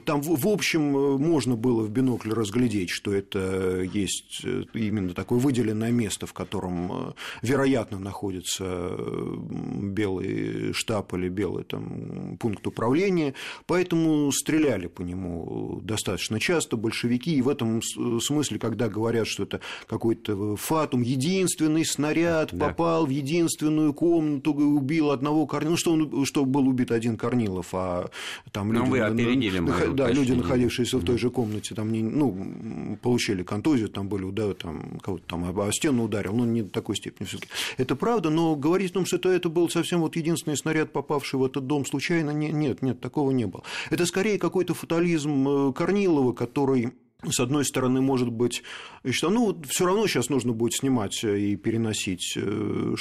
Там, 0.06 0.22
в 0.22 0.48
общем, 0.48 0.84
можно 0.84 1.56
было 1.56 1.84
в 1.84 1.90
бинокль 1.90 2.32
разглядеть, 2.32 2.90
что 2.92 3.14
это 3.14 3.82
есть 3.82 4.42
э, 4.44 4.64
именно 4.74 5.14
такое 5.14 5.40
выделенное 5.40 5.92
место, 5.92 6.28
в 6.28 6.34
котором, 6.34 6.92
э, 6.92 7.14
вероятно, 7.42 8.00
находится 8.00 8.66
э, 8.66 9.36
белый 9.82 10.74
штаб 10.74 11.14
или 11.14 11.30
белый 11.30 11.64
там, 11.64 12.38
пункт 12.38 12.68
управления, 12.68 13.34
поэтому 13.66 14.32
стреляли 14.32 14.88
по 14.88 15.02
нему 15.02 15.82
достаточно 15.84 16.40
часто 16.40 16.78
большевики, 16.78 17.36
и 17.36 17.42
в 17.42 17.50
этом 17.50 17.63
смысле, 17.82 18.60
когда 18.60 18.88
говорят, 18.88 19.28
что 19.28 19.44
это 19.44 19.62
какой-то 19.88 20.56
фатум, 20.56 21.02
единственный 21.02 21.86
снаряд 21.86 22.50
да. 22.52 22.70
попал 22.70 23.06
в 23.06 23.10
единственную 23.10 23.94
комнату, 23.94 24.54
убил 24.54 25.12
одного 25.12 25.46
Корнилова, 25.46 25.74
ну, 25.74 25.78
что, 25.78 25.94
он, 25.94 26.26
что 26.26 26.46
был 26.46 26.68
убит 26.68 26.92
один 26.92 27.18
Корнилов, 27.18 27.70
а 27.74 28.10
там 28.52 28.74
люди, 28.74 28.90
вы 28.90 29.00
опередили 29.00 29.94
да, 29.94 30.12
люди, 30.12 30.34
находившиеся 30.34 30.98
в 30.98 31.06
той 31.06 31.18
же 31.18 31.30
комнате, 31.30 31.76
там, 31.76 31.92
не, 31.92 32.02
ну, 32.02 32.98
получили 33.02 33.44
контузию, 33.44 33.90
там 33.90 34.08
были 34.08 34.24
удары, 34.24 34.54
там, 34.54 35.00
кого-то 35.00 35.24
там 35.28 35.60
о 35.60 35.72
стену 35.72 36.04
ударил, 36.06 36.34
ну, 36.34 36.46
не 36.46 36.62
до 36.62 36.70
такой 36.70 36.96
степени 36.96 37.26
все 37.28 37.38
таки 37.38 37.52
Это 37.78 37.96
правда, 37.96 38.30
но 38.30 38.56
говорить 38.56 38.92
о 38.92 38.94
том, 38.96 39.06
что 39.06 39.18
это, 39.18 39.30
это 39.30 39.50
был 39.50 39.70
совсем 39.70 40.02
вот 40.02 40.16
единственный 40.16 40.58
снаряд, 40.58 40.92
попавший 40.92 41.40
в 41.40 41.46
этот 41.46 41.68
дом 41.68 41.86
случайно, 41.86 42.32
не, 42.32 42.52
нет, 42.52 42.82
нет, 42.82 43.00
такого 43.00 43.32
не 43.32 43.46
было. 43.46 43.64
Это 43.90 44.06
скорее 44.06 44.38
какой-то 44.38 44.74
фатализм 44.74 45.48
э, 45.48 45.74
Корнилова, 45.74 46.34
который 46.34 46.94
с 47.30 47.40
одной 47.40 47.66
стороны, 47.66 48.02
может 48.02 48.30
быть, 48.30 48.64
что 49.10 49.30
ну, 49.30 49.60
все 49.68 49.86
равно 49.86 50.08
сейчас 50.08 50.30
нужно 50.30 50.54
будет 50.54 50.74
снимать 50.74 51.24
и 51.24 51.56
переносить 51.56 52.34
э, 52.36 52.96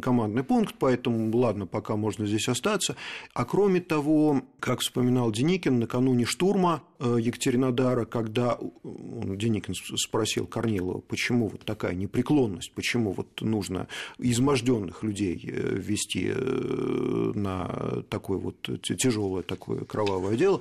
командный 0.00 0.44
пункт, 0.44 0.74
поэтому, 0.78 1.36
ладно, 1.36 1.66
пока 1.66 1.96
можно 1.96 2.26
здесь 2.26 2.48
остаться. 2.48 2.96
А 3.34 3.44
кроме 3.44 3.80
того, 3.80 4.42
как 4.60 4.80
вспоминал 4.80 5.30
Деникин, 5.30 5.78
накануне 5.78 6.24
штурма 6.24 6.82
э, 6.98 7.18
Екатеринодара, 7.20 8.04
когда 8.04 8.58
Деникин 8.84 9.74
спросил 9.96 10.46
Корнилова, 10.46 11.00
почему 11.00 11.48
вот 11.48 11.64
такая 11.64 11.94
непреклонность, 11.94 12.72
почему 12.72 13.12
вот 13.12 13.40
нужно 13.40 13.88
изможденных 14.18 15.02
людей 15.02 15.40
э, 15.42 15.74
ввести 15.74 16.32
на 17.34 18.02
такое 18.10 18.38
вот 18.38 18.68
тяжелое 18.82 19.42
такое 19.42 19.84
кровавое 19.84 20.36
дело, 20.36 20.60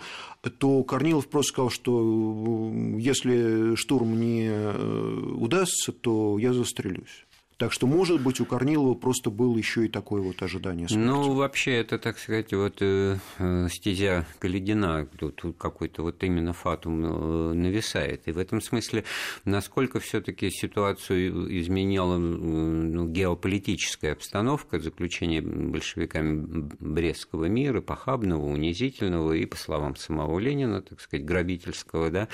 то 0.59 0.83
Корнилов 0.83 1.27
просто 1.27 1.53
сказал, 1.53 1.69
что 1.69 2.71
если 3.07 3.75
штурм 3.75 4.19
не 4.19 4.49
э, 4.49 5.33
удастся, 5.35 5.91
то 5.91 6.37
я 6.37 6.53
застрелюсь. 6.53 7.26
Так 7.57 7.73
что, 7.73 7.87
может 7.87 8.21
быть, 8.21 8.39
у 8.39 8.45
Корнилова 8.45 8.93
просто 8.93 9.31
было 9.31 9.57
еще 9.57 9.85
и 9.85 9.89
такое 9.89 10.21
вот 10.21 10.43
ожидание 10.43 10.87
смерти. 10.87 11.07
Ну, 11.07 11.33
вообще, 11.33 11.77
это, 11.77 11.97
так 11.97 12.19
сказать, 12.19 12.53
вот 12.53 12.77
э, 12.81 13.17
э 13.39 13.67
стезя 13.71 14.27
Каледина, 14.37 15.07
тут, 15.17 15.43
какой-то 15.57 16.03
вот 16.03 16.23
именно 16.23 16.53
фатум 16.53 17.03
э, 17.03 17.53
нависает. 17.53 18.27
И 18.27 18.31
в 18.31 18.37
этом 18.37 18.61
смысле, 18.61 19.05
насколько 19.43 19.99
все 19.99 20.21
таки 20.21 20.51
ситуацию 20.51 21.59
изменила 21.59 22.17
ну, 22.17 23.07
геополитическая 23.07 24.13
обстановка, 24.13 24.79
заключение 24.79 25.41
большевиками 25.41 26.67
Брестского 26.79 27.45
мира, 27.45 27.81
похабного, 27.81 28.45
унизительного, 28.45 29.33
и, 29.33 29.47
по 29.47 29.57
словам 29.57 29.95
самого 29.95 30.37
Ленина, 30.37 30.83
так 30.83 31.01
сказать, 31.01 31.25
грабительского, 31.25 32.11
да, 32.11 32.27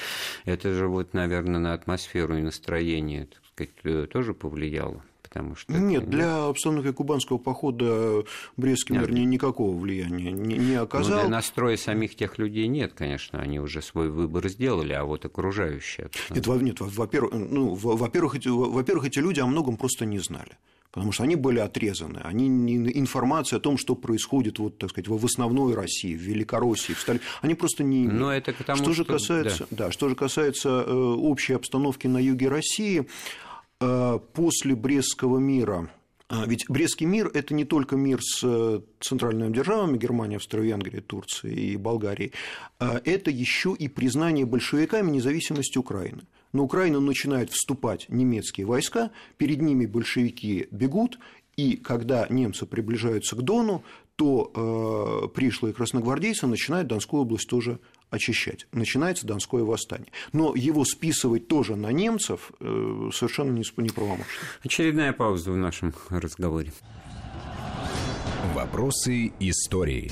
это 0.43 0.73
же 0.73 0.89
вот, 0.89 1.13
наверное, 1.13 1.61
на 1.61 1.73
атмосферу 1.73 2.37
и 2.37 2.41
настроение, 2.41 3.27
так 3.27 3.45
сказать, 3.45 3.73
э, 3.85 4.05
тоже 4.11 4.33
повлияло 4.33 5.01
потому 5.33 5.55
что... 5.55 5.73
Нет, 5.73 6.09
для 6.09 6.45
обстановки 6.45 6.91
кубанского 6.91 7.39
похода 7.39 8.23
Брестский 8.55 8.95
мир 8.95 9.11
никакого 9.11 9.75
влияния 9.75 10.31
не, 10.31 10.57
не 10.57 10.75
оказал. 10.75 11.15
Ну, 11.15 11.21
для 11.21 11.29
настроя 11.29 11.75
самих 11.75 12.15
тех 12.15 12.37
людей 12.37 12.67
нет, 12.67 12.93
конечно, 12.93 13.39
они 13.39 13.59
уже 13.59 13.81
свой 13.81 14.09
выбор 14.09 14.47
сделали, 14.47 14.93
а 14.93 15.03
вот 15.05 15.25
окружающие... 15.25 16.09
Нет, 16.29 16.45
нет 16.45 16.79
во-первых, 16.79 17.33
ну, 17.33 17.73
во-первых, 17.73 18.35
эти, 18.35 18.47
во-первых, 18.47 19.07
эти 19.07 19.19
люди 19.19 19.39
о 19.39 19.47
многом 19.47 19.77
просто 19.77 20.05
не 20.05 20.19
знали 20.19 20.57
потому 20.93 21.11
что 21.11 21.23
они 21.23 21.35
были 21.35 21.57
отрезаны. 21.57 22.19
Они 22.23 22.45
информация 22.47 23.57
о 23.57 23.59
том, 23.59 23.79
что 23.79 23.95
происходит, 23.95 24.59
вот, 24.59 24.77
так 24.77 24.91
сказать, 24.91 25.07
в 25.07 25.25
основной 25.25 25.73
России, 25.73 26.15
в 26.15 26.21
Великороссии, 26.21 26.93
в 26.93 26.99
Стали... 26.99 27.19
они 27.41 27.55
просто 27.55 27.83
не 27.83 28.07
Но 28.07 28.31
это 28.31 28.53
к 28.53 28.63
тому, 28.63 28.83
что, 28.83 28.93
же 28.93 29.03
касается, 29.03 29.65
да. 29.71 29.85
Да, 29.85 29.91
что 29.91 30.07
же 30.07 30.15
касается 30.15 30.69
э, 30.69 30.93
общей 30.93 31.53
обстановки 31.53 32.05
на 32.05 32.19
юге 32.19 32.47
России, 32.47 33.07
после 34.33 34.75
Брестского 34.75 35.39
мира 35.39 35.89
А, 36.29 36.45
ведь 36.47 36.65
Брестский 36.67 37.05
мир– 37.05 37.29
это 37.33 37.53
не 37.53 37.63
только 37.63 37.95
мир 37.95 38.19
с 38.21 38.41
э, 38.43 38.81
центральными 38.99 39.53
державами 39.53 39.99
Германии, 39.99 40.37
Австро-Венгрии, 40.37 40.99
Турции 40.99 41.53
и 41.53 41.77
Болгарии, 41.77 42.31
а 42.79 42.99
это 43.05 43.29
еще 43.29 43.75
и 43.77 43.87
признание 43.87 44.45
большевиками 44.45 45.11
независимости 45.11 45.77
Украины. 45.77 46.23
На 46.51 46.63
Украину 46.63 47.01
начинают 47.01 47.51
вступать 47.51 48.07
немецкие 48.09 48.65
войска, 48.65 49.11
перед 49.37 49.61
ними 49.61 49.85
большевики 49.85 50.67
бегут, 50.71 51.19
и 51.55 51.75
когда 51.75 52.25
немцы 52.29 52.65
приближаются 52.65 53.35
к 53.35 53.41
Дону, 53.43 53.83
то 54.15 54.51
э, 54.55 55.27
пришлые 55.35 55.73
красногвардейцы 55.73 56.47
начинают 56.47 56.87
Донскую 56.87 57.21
область 57.21 57.49
тоже 57.49 57.79
очищать. 58.13 58.67
Начинается 58.71 59.25
Донское 59.25 59.63
восстание. 59.63 60.09
Но 60.31 60.53
его 60.55 60.85
списывать 60.85 61.47
тоже 61.47 61.75
на 61.75 61.91
немцев 61.91 62.51
э, 62.59 63.09
совершенно 63.13 63.51
неправомочно. 63.51 64.25
Очередная 64.63 65.13
пауза 65.13 65.51
в 65.51 65.57
нашем 65.57 65.93
разговоре. 66.09 66.71
Вопросы 68.53 69.33
истории. 69.39 70.11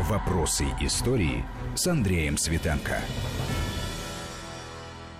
Вопросы 0.00 0.66
истории 0.80 1.44
с 1.74 1.86
Андреем 1.86 2.36
Светенко. 2.38 3.00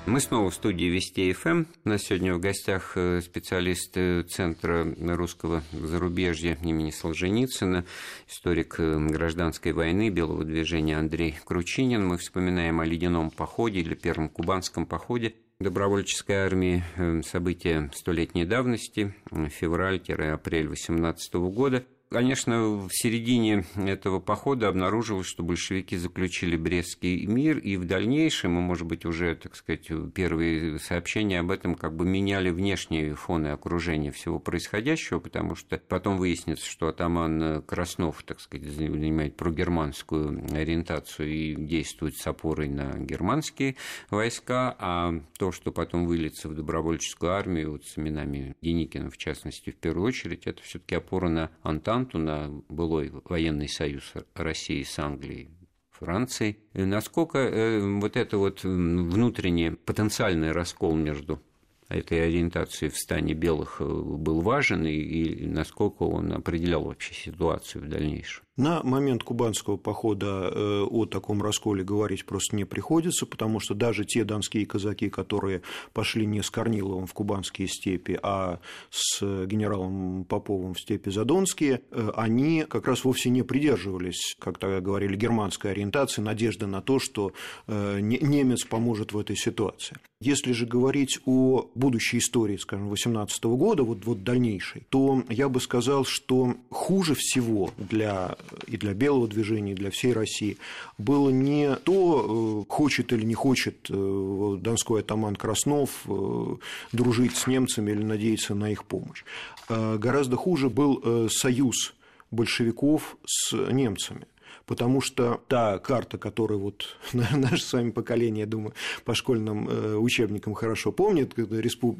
Мы 0.06 0.20
снова 0.20 0.50
в 0.50 0.54
студии 0.54 0.84
Вести 0.84 1.32
ФМ. 1.32 1.64
У 1.84 1.88
нас 1.88 2.04
сегодня 2.04 2.32
в 2.32 2.38
гостях 2.38 2.92
э, 2.94 3.20
специалист 3.20 3.90
э, 3.96 4.22
Центра 4.22 4.86
русского 5.00 5.64
зарубежья 5.72 6.56
имени 6.62 6.92
Солженицына, 6.92 7.84
историк 8.28 8.76
э, 8.78 8.98
гражданской 9.00 9.72
войны, 9.72 10.10
белого 10.10 10.44
движения 10.44 10.96
Андрей 10.96 11.34
Кручинин. 11.44 12.06
Мы 12.06 12.18
вспоминаем 12.18 12.78
о 12.78 12.84
ледяном 12.84 13.32
походе 13.32 13.80
или 13.80 13.96
первом 13.96 14.28
кубанском 14.28 14.86
походе 14.86 15.34
добровольческой 15.58 16.36
армии, 16.36 16.84
события 17.24 17.90
столетней 17.92 18.44
давности, 18.44 19.12
февраль-апрель 19.32 20.68
18 20.68 21.34
года– 21.34 21.84
Конечно, 22.08 22.86
в 22.86 22.90
середине 22.92 23.64
этого 23.74 24.20
похода 24.20 24.68
обнаружилось, 24.68 25.26
что 25.26 25.42
большевики 25.42 25.96
заключили 25.96 26.56
Брестский 26.56 27.26
мир, 27.26 27.58
и 27.58 27.76
в 27.76 27.84
дальнейшем, 27.84 28.56
и, 28.56 28.60
может 28.60 28.86
быть, 28.86 29.04
уже, 29.04 29.34
так 29.34 29.56
сказать, 29.56 29.90
первые 30.14 30.78
сообщения 30.78 31.40
об 31.40 31.50
этом 31.50 31.74
как 31.74 31.96
бы 31.96 32.04
меняли 32.04 32.50
внешние 32.50 33.16
фоны 33.16 33.48
окружения 33.48 34.12
всего 34.12 34.38
происходящего, 34.38 35.18
потому 35.18 35.56
что 35.56 35.78
потом 35.78 36.16
выяснится, 36.18 36.64
что 36.64 36.86
атаман 36.86 37.62
Краснов, 37.62 38.22
так 38.22 38.38
сказать, 38.38 38.68
занимает 38.68 39.36
прогерманскую 39.36 40.46
ориентацию 40.54 41.28
и 41.28 41.56
действует 41.56 42.14
с 42.16 42.24
опорой 42.28 42.68
на 42.68 42.96
германские 42.98 43.74
войска, 44.10 44.76
а 44.78 45.12
то, 45.40 45.50
что 45.50 45.72
потом 45.72 46.06
выльется 46.06 46.48
в 46.48 46.54
добровольческую 46.54 47.32
армию, 47.32 47.72
вот 47.72 47.84
с 47.84 47.98
именами 47.98 48.54
Деникина, 48.62 49.10
в 49.10 49.16
частности, 49.16 49.70
в 49.70 49.76
первую 49.76 50.06
очередь, 50.06 50.46
это 50.46 50.62
все 50.62 50.78
таки 50.78 50.94
опора 50.94 51.28
на 51.28 51.50
Антан 51.64 51.95
Антанту, 51.96 52.18
на 52.18 52.48
былой 52.68 53.12
военный 53.24 53.68
союз 53.68 54.12
России 54.34 54.82
с 54.82 54.98
Англией, 54.98 55.50
Францией. 55.90 56.58
Насколько 56.74 57.38
э, 57.38 57.80
вот 57.80 58.16
это 58.16 58.38
вот 58.38 58.62
внутренний 58.62 59.70
потенциальный 59.70 60.52
раскол 60.52 60.94
между 60.94 61.40
этой 61.88 62.26
ориентацией 62.26 62.90
в 62.90 62.98
стане 62.98 63.34
белых 63.34 63.80
э, 63.80 63.84
был 63.84 64.40
важен 64.42 64.84
и 64.86 65.46
насколько 65.46 66.02
он 66.02 66.32
определял 66.32 66.84
вообще 66.84 67.14
ситуацию 67.14 67.84
в 67.84 67.88
дальнейшем? 67.88 68.45
На 68.56 68.82
момент 68.82 69.22
кубанского 69.22 69.76
похода 69.76 70.50
э, 70.50 70.82
о 70.90 71.04
таком 71.04 71.42
расколе 71.42 71.84
говорить 71.84 72.24
просто 72.24 72.56
не 72.56 72.64
приходится, 72.64 73.26
потому 73.26 73.60
что 73.60 73.74
даже 73.74 74.06
те 74.06 74.24
донские 74.24 74.64
казаки, 74.64 75.10
которые 75.10 75.60
пошли 75.92 76.24
не 76.24 76.42
с 76.42 76.50
Корниловым 76.50 77.06
в 77.06 77.12
кубанские 77.12 77.68
степи, 77.68 78.18
а 78.22 78.60
с 78.90 79.20
генералом 79.20 80.24
Поповым 80.24 80.72
в 80.72 80.80
степи 80.80 81.10
Задонские, 81.10 81.82
э, 81.90 82.10
они 82.16 82.64
как 82.66 82.86
раз 82.86 83.04
вовсе 83.04 83.28
не 83.28 83.42
придерживались, 83.42 84.34
как 84.38 84.56
тогда 84.56 84.80
говорили, 84.80 85.16
германской 85.16 85.72
ориентации, 85.72 86.22
надежды 86.22 86.66
на 86.66 86.80
то, 86.80 86.98
что 86.98 87.34
э, 87.66 88.00
немец 88.00 88.64
поможет 88.64 89.12
в 89.12 89.18
этой 89.18 89.36
ситуации. 89.36 89.98
Если 90.22 90.52
же 90.52 90.64
говорить 90.64 91.20
о 91.26 91.68
будущей 91.74 92.18
истории, 92.18 92.56
скажем, 92.56 92.88
18 92.88 93.44
года, 93.44 93.82
вот, 93.82 94.06
вот 94.06 94.24
дальнейшей, 94.24 94.86
то 94.88 95.22
я 95.28 95.50
бы 95.50 95.60
сказал, 95.60 96.06
что 96.06 96.54
хуже 96.70 97.14
всего 97.14 97.70
для 97.76 98.38
и 98.66 98.76
для 98.76 98.94
белого 98.94 99.28
движения, 99.28 99.72
и 99.72 99.76
для 99.76 99.90
всей 99.90 100.12
России, 100.12 100.58
было 100.98 101.30
не 101.30 101.74
то, 101.76 102.64
э, 102.66 102.72
хочет 102.72 103.12
или 103.12 103.24
не 103.24 103.34
хочет 103.34 103.88
э, 103.90 104.56
донской 104.60 105.00
атаман 105.00 105.36
Краснов 105.36 105.90
э, 106.06 106.56
дружить 106.92 107.36
с 107.36 107.46
немцами 107.46 107.90
или 107.92 108.02
надеяться 108.02 108.54
на 108.54 108.70
их 108.70 108.84
помощь. 108.84 109.24
Гораздо 109.68 110.36
хуже 110.36 110.70
был 110.70 111.28
союз 111.28 111.94
большевиков 112.30 113.16
с 113.26 113.52
немцами 113.52 114.26
потому 114.66 115.00
что 115.00 115.42
та 115.48 115.78
карта, 115.78 116.18
которую 116.18 116.60
вот 116.60 116.98
наше 117.12 117.62
с 117.62 117.72
вами 117.72 117.90
поколение, 117.90 118.40
я 118.40 118.46
думаю, 118.46 118.74
по 119.04 119.14
школьным 119.14 119.68
э, 119.68 119.96
учебникам 119.96 120.54
хорошо 120.54 120.92
помнит, 120.92 121.34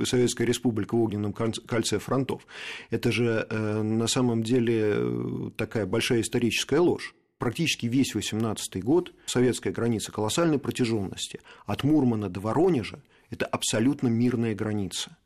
Советская 0.05 0.47
Республика 0.47 0.97
в 0.97 1.01
огненном 1.01 1.33
кольце 1.33 1.99
фронтов, 1.99 2.47
это 2.91 3.11
же 3.13 3.47
э, 3.49 3.83
на 3.83 4.09
самом 4.09 4.43
деле 4.43 4.95
э, 4.97 5.51
такая 5.57 5.87
большая 5.87 6.21
историческая 6.21 6.81
ложь. 6.81 7.15
Практически 7.39 7.87
весь 7.87 8.15
18 8.15 8.83
год 8.83 9.13
советская 9.27 9.73
граница 9.73 10.11
колоссальной 10.11 10.59
протяженности. 10.59 11.41
От 11.67 11.85
Мурмана 11.85 12.31
до 12.31 12.41
Воронежа– 12.41 13.01
это 13.31 13.45
абсолютно 13.45 14.09
мирная 14.09 14.55
граница. 14.55 15.19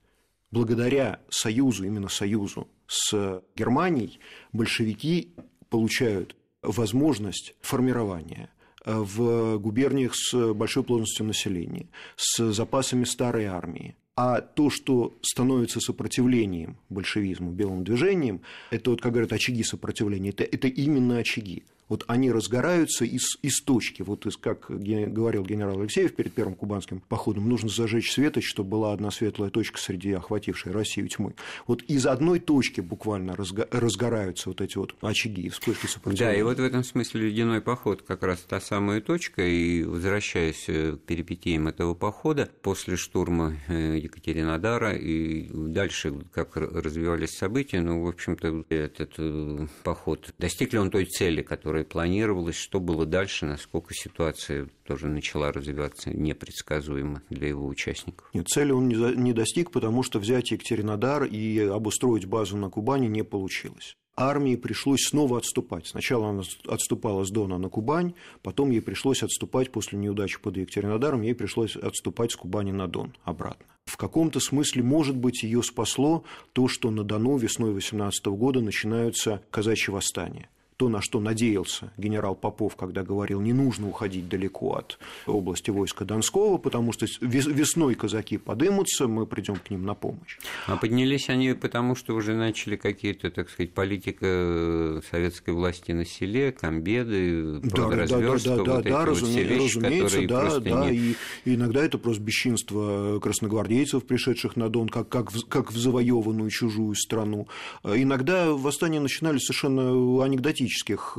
Благодаря 0.50 1.20
союзу, 1.28 1.84
именно 1.84 2.08
союзу 2.08 2.66
с 2.88 3.40
Германией, 3.54 4.18
большевики 4.52 5.32
получают 5.68 6.34
возможность 6.62 7.54
формирования 7.60 8.50
э, 8.84 8.92
в 8.94 9.58
губерниях 9.58 10.14
с 10.14 10.52
большой 10.54 10.82
плотностью 10.82 11.26
населения, 11.26 11.88
с 12.16 12.52
запасами 12.52 13.04
старой 13.04 13.46
армии. 13.46 13.96
А 14.16 14.40
то, 14.40 14.68
что 14.68 15.16
становится 15.22 15.80
сопротивлением 15.80 16.78
большевизму, 16.90 17.52
белым 17.52 17.84
движением, 17.84 18.42
это, 18.70 18.90
вот, 18.90 19.00
как 19.00 19.12
говорят, 19.12 19.32
очаги 19.32 19.62
сопротивления, 19.62 20.30
это, 20.30 20.44
это 20.44 20.68
именно 20.68 21.18
очаги 21.18 21.64
вот 21.90 22.04
они 22.06 22.30
разгораются 22.30 23.04
из, 23.04 23.36
из 23.42 23.60
точки. 23.60 24.02
Вот 24.02 24.24
из, 24.24 24.36
как 24.36 24.66
говорил 24.68 25.44
генерал 25.44 25.80
Алексеев 25.80 26.14
перед 26.14 26.32
первым 26.32 26.54
кубанским 26.54 27.00
походом, 27.00 27.48
нужно 27.48 27.68
зажечь 27.68 28.12
светоч, 28.12 28.46
чтобы 28.48 28.70
была 28.70 28.92
одна 28.92 29.10
светлая 29.10 29.50
точка 29.50 29.78
среди 29.78 30.12
охватившей 30.12 30.70
Россию 30.70 31.08
тьмы. 31.08 31.34
Вот 31.66 31.82
из 31.82 32.06
одной 32.06 32.38
точки 32.38 32.80
буквально 32.80 33.34
разгораются 33.36 34.50
вот 34.50 34.60
эти 34.60 34.78
вот 34.78 34.94
очаги 35.00 35.42
и 35.42 35.48
вспышки 35.48 35.86
сопротивления. 35.86 36.32
Да, 36.32 36.38
и 36.38 36.42
вот 36.42 36.58
в 36.58 36.62
этом 36.64 36.84
смысле 36.84 37.22
ледяной 37.22 37.60
поход 37.60 38.02
как 38.02 38.22
раз 38.22 38.38
та 38.48 38.60
самая 38.60 39.00
точка, 39.00 39.42
и 39.42 39.82
возвращаясь 39.82 40.66
э, 40.68 40.92
к 40.92 41.00
перипетиям 41.00 41.66
этого 41.66 41.94
похода, 41.94 42.48
после 42.62 42.96
штурма 42.96 43.56
э, 43.66 43.98
Екатеринодара 44.00 44.94
и 44.94 45.48
дальше, 45.52 46.14
как 46.32 46.56
развивались 46.56 47.36
события, 47.36 47.80
ну, 47.80 48.04
в 48.04 48.08
общем-то, 48.08 48.64
этот 48.68 49.14
э, 49.18 49.66
поход, 49.82 50.32
достиг 50.38 50.72
ли 50.72 50.78
он 50.78 50.90
той 50.90 51.06
цели, 51.06 51.42
которая 51.42 51.79
которое 51.80 51.84
планировалось, 51.84 52.56
что 52.56 52.80
было 52.80 53.06
дальше, 53.06 53.46
насколько 53.46 53.94
ситуация 53.94 54.68
тоже 54.84 55.06
начала 55.08 55.52
развиваться 55.52 56.10
непредсказуемо 56.10 57.22
для 57.30 57.48
его 57.48 57.66
участников. 57.66 58.28
Нет, 58.34 58.48
цели 58.48 58.72
он 58.72 58.88
не 58.88 59.32
достиг, 59.32 59.70
потому 59.70 60.02
что 60.02 60.18
взять 60.18 60.50
Екатеринодар 60.50 61.24
и 61.24 61.58
обустроить 61.60 62.26
базу 62.26 62.56
на 62.56 62.70
Кубани 62.70 63.08
не 63.08 63.22
получилось 63.22 63.96
армии 64.16 64.56
пришлось 64.56 65.06
снова 65.08 65.38
отступать. 65.38 65.86
Сначала 65.86 66.28
она 66.28 66.42
отступала 66.68 67.24
с 67.24 67.30
Дона 67.30 67.56
на 67.56 67.70
Кубань, 67.70 68.12
потом 68.42 68.70
ей 68.70 68.82
пришлось 68.82 69.22
отступать 69.22 69.72
после 69.72 69.98
неудачи 69.98 70.38
под 70.38 70.58
Екатеринодаром, 70.58 71.22
ей 71.22 71.34
пришлось 71.34 71.74
отступать 71.74 72.32
с 72.32 72.36
Кубани 72.36 72.70
на 72.70 72.86
Дон 72.86 73.14
обратно. 73.24 73.64
В 73.86 73.96
каком-то 73.96 74.38
смысле, 74.38 74.82
может 74.82 75.16
быть, 75.16 75.42
ее 75.42 75.62
спасло 75.62 76.22
то, 76.52 76.68
что 76.68 76.90
на 76.90 77.02
Дону 77.02 77.38
весной 77.38 77.72
18 77.72 78.26
года 78.26 78.60
начинаются 78.60 79.42
казачьи 79.50 79.90
восстания– 79.90 80.50
то, 80.80 80.88
на 80.88 81.02
что 81.02 81.20
надеялся 81.20 81.92
генерал 81.98 82.34
Попов, 82.34 82.74
когда 82.74 83.02
говорил, 83.02 83.42
не 83.42 83.52
нужно 83.52 83.86
уходить 83.86 84.30
далеко 84.30 84.76
от 84.76 84.98
области 85.26 85.70
войска 85.70 86.06
Донского, 86.06 86.56
потому 86.56 86.94
что 86.94 87.04
весной 87.20 87.94
казаки 87.94 88.38
подымутся, 88.38 89.06
мы 89.06 89.26
придем 89.26 89.56
к 89.56 89.68
ним 89.68 89.84
на 89.84 89.92
помощь. 89.92 90.38
А 90.66 90.78
поднялись 90.78 91.28
они 91.28 91.52
потому, 91.52 91.94
что 91.94 92.14
уже 92.14 92.34
начали 92.34 92.76
какие-то, 92.76 93.30
так 93.30 93.50
сказать, 93.50 93.74
политика 93.74 94.24
э, 94.24 95.00
советской 95.10 95.52
власти 95.52 95.92
на 95.92 96.06
селе, 96.06 96.50
комбеды, 96.50 97.60
да, 97.60 97.88
да, 97.90 98.06
да, 98.06 98.38
да, 98.38 98.64
да, 98.64 98.80
да, 98.80 99.04
разуме, 99.04 99.42
вещи, 99.42 99.76
разумеется, 99.76 100.26
да, 100.26 100.60
да, 100.60 100.90
не... 100.90 100.96
и, 100.96 101.16
и 101.44 101.54
иногда 101.56 101.84
это 101.84 101.98
просто 101.98 102.22
бесчинство 102.22 103.20
красногвардейцев, 103.20 104.02
пришедших 104.06 104.56
на 104.56 104.70
Дон, 104.70 104.88
как, 104.88 105.10
как, 105.10 105.30
в, 105.30 105.46
как 105.46 105.72
в 105.72 105.76
завоеванную 105.76 106.48
чужую 106.48 106.94
страну. 106.94 107.48
Иногда 107.84 108.50
восстания 108.52 109.00
начинались 109.00 109.42
совершенно 109.42 110.24
анекдотически 110.24 110.69
трагических 110.70 111.18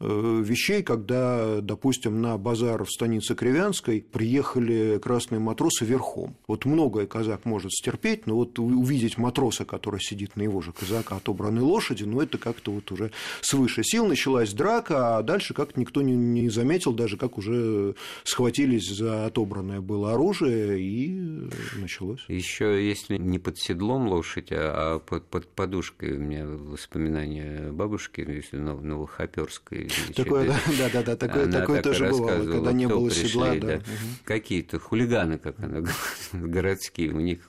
вещей, 0.00 0.82
когда, 0.82 1.60
допустим, 1.60 2.22
на 2.22 2.38
базар 2.38 2.84
в 2.84 2.90
станице 2.90 3.34
Кривянской 3.34 4.00
приехали 4.00 4.98
красные 5.02 5.40
матросы 5.40 5.84
верхом. 5.84 6.36
Вот 6.46 6.64
многое 6.64 7.06
казак 7.06 7.44
может 7.44 7.72
стерпеть, 7.72 8.26
но 8.26 8.36
вот 8.36 8.58
увидеть 8.58 9.18
матроса, 9.18 9.64
который 9.64 10.00
сидит 10.00 10.36
на 10.36 10.42
его 10.42 10.60
же 10.60 10.72
казака 10.72 11.16
отобранной 11.16 11.62
лошади, 11.62 12.04
ну, 12.04 12.20
это 12.20 12.38
как-то 12.38 12.70
вот 12.70 12.90
уже 12.92 13.10
свыше 13.40 13.82
сил 13.82 14.06
началась 14.06 14.52
драка, 14.52 15.18
а 15.18 15.22
дальше 15.22 15.54
как-то 15.54 15.80
никто 15.80 16.02
не, 16.02 16.48
заметил 16.48 16.92
даже, 16.92 17.16
как 17.16 17.38
уже 17.38 17.94
схватились 18.22 18.88
за 18.88 19.26
отобранное 19.26 19.80
было 19.80 20.12
оружие, 20.14 20.80
и 20.80 21.48
началось. 21.76 22.24
Еще 22.28 22.86
если 22.86 23.16
не 23.16 23.38
под 23.38 23.58
седлом 23.58 24.08
лошадь, 24.08 24.48
а 24.50 24.98
под, 24.98 25.24
под 25.26 25.48
подушкой, 25.48 26.16
у 26.16 26.20
меня 26.20 26.46
воспоминания 26.46 27.72
бабушки, 27.72 28.20
если 28.20 28.58
Новохоперской. 28.84 29.90
Такое, 30.14 30.46
да, 30.46 30.60
да, 30.78 30.90
да, 30.92 31.02
да, 31.02 31.16
такое, 31.16 31.50
такое 31.50 31.82
тоже 31.82 32.08
бывало, 32.08 32.46
когда 32.46 32.72
не 32.72 32.86
было 32.86 33.08
пришли, 33.08 33.28
седла. 33.28 33.54
Да. 33.54 33.66
Да. 33.66 33.74
Угу. 33.76 33.84
Какие-то 34.24 34.78
хулиганы, 34.78 35.38
как 35.38 35.58
она 35.60 35.82
городские, 36.32 37.10
у 37.10 37.20
них 37.20 37.40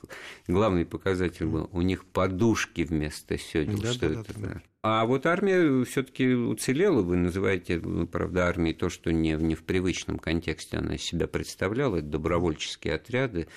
главный 0.48 0.84
показатель 0.84 1.46
был, 1.46 1.68
у 1.72 1.82
них 1.82 2.04
подушки 2.04 2.82
вместо 2.82 3.38
седел. 3.38 3.78
Да, 3.78 3.92
что 3.92 4.08
да, 4.08 4.20
это? 4.20 4.34
Да, 4.34 4.48
да. 4.48 4.62
А 4.82 5.04
вот 5.04 5.26
армия 5.26 5.84
все-таки 5.84 6.28
уцелела, 6.28 7.02
вы 7.02 7.16
называете, 7.16 7.80
правда, 8.12 8.46
армией 8.46 8.74
то, 8.74 8.88
что 8.88 9.12
не, 9.12 9.32
не 9.32 9.56
в 9.56 9.64
привычном 9.64 10.18
контексте 10.18 10.76
она 10.76 10.96
себя 10.96 11.26
представляла, 11.26 11.96
это 11.96 12.06
добровольческие 12.06 12.94
отряды, 12.94 13.48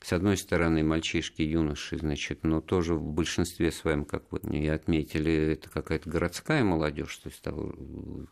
с 0.00 0.12
одной 0.12 0.36
стороны, 0.36 0.84
мальчишки, 0.84 1.42
юноши, 1.42 1.98
значит, 1.98 2.44
но 2.44 2.60
тоже 2.60 2.94
в 2.94 3.02
большинстве 3.02 3.72
своем, 3.72 4.04
как 4.04 4.24
вы 4.30 4.38
и 4.56 4.66
отметили, 4.68 5.52
это 5.52 5.68
какая-то 5.68 6.08
городская 6.08 6.62
молодежь, 6.64 7.16
то 7.16 7.28
есть 7.28 7.42
там, 7.42 7.72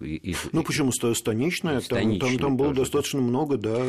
из, 0.01 0.39
ну 0.53 0.63
почему 0.63 0.93
станичная, 0.93 1.81
там, 1.81 2.19
там, 2.19 2.39
там 2.39 2.57
было 2.57 2.69
тоже, 2.69 2.81
достаточно 2.83 3.21
да. 3.21 3.27
много, 3.27 3.57
да. 3.59 3.85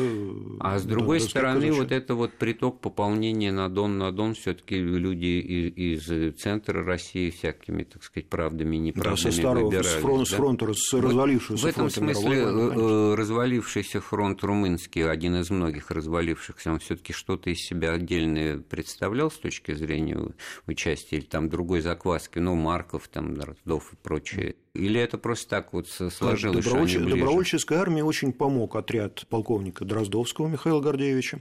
А 0.60 0.78
с 0.78 0.84
другой 0.84 1.20
да, 1.20 1.24
стороны, 1.26 1.72
вот 1.72 1.92
это 1.92 2.14
вот 2.14 2.32
приток 2.32 2.80
пополнения 2.80 3.52
на 3.52 3.68
Дон 3.68 3.96
на 3.96 4.12
Дон, 4.12 4.34
все-таки 4.34 4.76
люди 4.76 5.38
из, 5.70 6.10
из 6.10 6.36
центра 6.36 6.84
России 6.84 7.30
всякими, 7.30 7.84
так 7.84 8.02
сказать, 8.02 8.28
правдами, 8.48 8.76
неправдами 8.76 9.16
да, 9.16 9.30
со 9.30 9.36
старого, 9.36 9.64
выбирались, 9.66 9.88
с, 9.88 9.94
фронт, 9.94 10.18
да? 10.18 10.24
с 10.24 10.38
фронта, 10.38 10.74
с 10.74 10.92
развалившегося 10.92 11.66
В 11.66 11.66
этом 11.66 11.90
смысле 11.90 12.28
мировой, 12.28 13.12
э, 13.12 13.14
развалившийся 13.14 14.00
фронт 14.00 14.42
румынский, 14.42 15.08
один 15.08 15.36
из 15.36 15.50
многих 15.50 15.90
развалившихся, 15.90 16.72
он 16.72 16.78
все-таки 16.78 17.12
что-то 17.12 17.50
из 17.50 17.58
себя 17.58 17.92
отдельно 17.92 18.62
представлял 18.62 19.30
с 19.30 19.38
точки 19.38 19.74
зрения 19.74 20.18
участия 20.66 21.16
или 21.16 21.24
там 21.24 21.48
другой 21.48 21.80
закваски, 21.80 22.38
ну, 22.38 22.54
Марков, 22.54 23.08
там, 23.08 23.34
Дроздов 23.34 23.92
и 23.92 23.96
прочее? 23.96 24.56
Или 24.78 25.00
это 25.00 25.18
просто 25.18 25.48
так 25.48 25.72
вот 25.72 25.88
сложилось, 25.88 26.64
Добровольче... 26.64 26.98
что 26.98 27.02
они? 27.02 27.12
Добровольческой 27.12 27.78
армии 27.78 28.02
очень 28.02 28.32
помог 28.32 28.76
отряд 28.76 29.26
полковника 29.28 29.84
Дроздовского 29.84 30.46
Михаила 30.46 30.80
Гордеевича. 30.80 31.40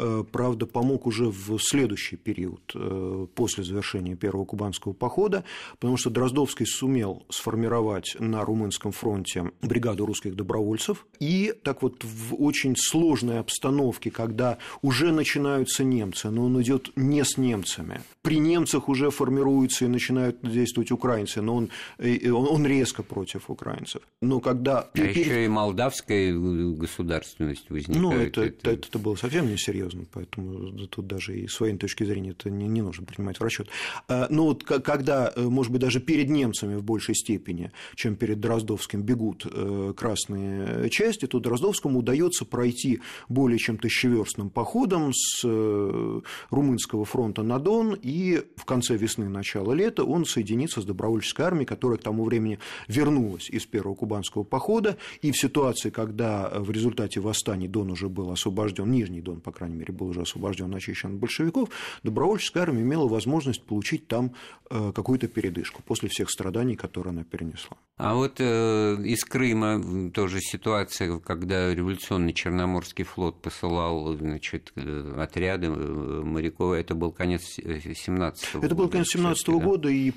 Э, 0.00 0.24
правда, 0.30 0.66
помог 0.66 1.06
уже 1.06 1.26
в 1.26 1.58
следующий 1.58 2.16
период, 2.16 2.60
э, 2.74 3.26
после 3.34 3.64
завершения 3.64 4.14
первого 4.14 4.44
кубанского 4.44 4.92
похода, 4.92 5.44
потому 5.80 5.96
что 5.96 6.10
Дроздовский 6.10 6.66
сумел 6.66 7.26
сформировать 7.30 8.16
на 8.20 8.44
Румынском 8.44 8.92
фронте 8.92 9.50
бригаду 9.60 10.06
русских 10.06 10.36
добровольцев. 10.36 11.04
И 11.18 11.52
так 11.64 11.82
вот 11.82 12.04
в 12.04 12.40
очень 12.40 12.76
сложной 12.76 13.40
обстановке, 13.40 14.12
когда 14.12 14.58
уже 14.82 15.10
начинаются 15.10 15.82
немцы, 15.82 16.30
но 16.30 16.44
он 16.44 16.62
идет 16.62 16.92
не 16.94 17.24
с 17.24 17.36
немцами. 17.36 18.00
При 18.22 18.38
немцах 18.38 18.88
уже 18.88 19.10
формируются 19.10 19.86
и 19.86 19.88
начинают 19.88 20.38
действовать 20.42 20.92
украинцы, 20.92 21.42
но 21.42 21.56
он, 21.56 21.70
э, 21.98 22.30
он, 22.30 22.46
он 22.48 22.66
резко 22.68 23.02
против 23.02 23.50
украинцев. 23.50 24.02
Но 24.22 24.40
когда... 24.40 24.80
А 24.80 24.90
перед... 24.92 25.16
еще 25.16 25.44
и 25.44 25.48
молдавская 25.48 26.32
государственность 26.32 27.68
возникает. 27.70 28.02
Ну, 28.02 28.12
это, 28.12 28.42
это... 28.42 28.70
это, 28.70 28.88
это 28.88 28.98
было 28.98 29.16
совсем 29.16 29.50
несерьезно, 29.50 30.04
поэтому 30.12 30.86
тут 30.88 31.06
даже 31.06 31.38
и 31.38 31.48
с 31.48 31.58
военной 31.60 31.78
точки 31.78 32.04
зрения 32.04 32.30
это 32.30 32.50
не, 32.50 32.68
не 32.68 32.82
нужно 32.82 33.04
принимать 33.06 33.40
в 33.40 33.42
расчет. 33.42 33.68
А, 34.08 34.26
но 34.30 34.44
вот 34.44 34.64
когда, 34.64 35.32
э, 35.34 35.42
может 35.42 35.72
быть, 35.72 35.80
даже 35.80 36.00
перед 36.00 36.28
немцами 36.28 36.76
в 36.76 36.82
большей 36.82 37.14
степени, 37.14 37.72
чем 37.94 38.16
перед 38.16 38.40
Дроздовским, 38.40 39.02
бегут 39.02 39.46
э, 39.50 39.94
красные 39.96 40.90
части, 40.90 41.26
то 41.26 41.40
Дроздовскому 41.40 41.98
удается 41.98 42.44
пройти 42.44 43.00
более 43.28 43.58
чем 43.58 43.78
тысячеверстным 43.78 44.50
походом 44.50 45.12
с 45.14 45.42
э, 45.44 46.20
румынского 46.50 47.04
фронта 47.04 47.42
на 47.42 47.58
Дон, 47.58 47.96
и 48.00 48.42
в 48.56 48.64
конце 48.64 48.96
весны, 48.96 49.28
начала 49.28 49.72
лета 49.72 50.04
он 50.04 50.24
соединится 50.24 50.80
с 50.80 50.84
добровольческой 50.84 51.42
армией, 51.42 51.66
которая 51.66 51.98
к 51.98 52.02
тому 52.02 52.24
времени 52.24 52.47
времени 52.48 52.58
вернулась 52.88 53.50
из 53.50 53.66
первого 53.66 53.94
кубанского 53.94 54.44
похода, 54.44 54.96
и 55.22 55.30
в 55.30 55.36
ситуации, 55.36 55.90
когда 55.90 56.50
в 56.54 56.70
результате 56.70 57.20
восстаний 57.20 57.68
Дон 57.68 57.90
уже 57.90 58.08
был 58.08 58.30
освобожден, 58.30 58.90
Нижний 58.90 59.20
Дон, 59.20 59.40
по 59.40 59.52
крайней 59.52 59.76
мере, 59.76 59.92
был 59.92 60.08
уже 60.08 60.22
освобожден, 60.22 60.74
очищен 60.74 61.10
от 61.10 61.16
большевиков, 61.16 61.68
добровольческая 62.02 62.64
армия 62.64 62.82
имела 62.82 63.08
возможность 63.08 63.62
получить 63.64 64.06
там 64.08 64.32
э, 64.70 64.92
какую-то 64.94 65.28
передышку 65.28 65.82
после 65.82 66.08
всех 66.08 66.30
страданий, 66.30 66.76
которые 66.76 67.10
она 67.10 67.24
перенесла. 67.24 67.76
А 67.98 68.14
вот 68.14 68.36
э, 68.38 68.96
из 69.04 69.24
Крыма 69.24 70.10
тоже 70.12 70.40
ситуация, 70.40 71.18
когда 71.18 71.74
революционный 71.74 72.32
Черноморский 72.32 73.04
флот 73.04 73.42
посылал 73.42 74.14
значит, 74.14 74.72
э, 74.76 75.14
отряды 75.18 75.66
э, 75.66 75.70
моряков, 75.70 76.74
это 76.74 76.94
был 76.94 77.10
конец 77.10 77.42
17 77.56 78.54
-го 78.54 78.64
Это 78.64 78.74
был 78.76 78.88
конец 78.88 79.08
17 79.08 79.48
-го 79.48 79.60
года, 79.60 79.88
и 79.88 80.12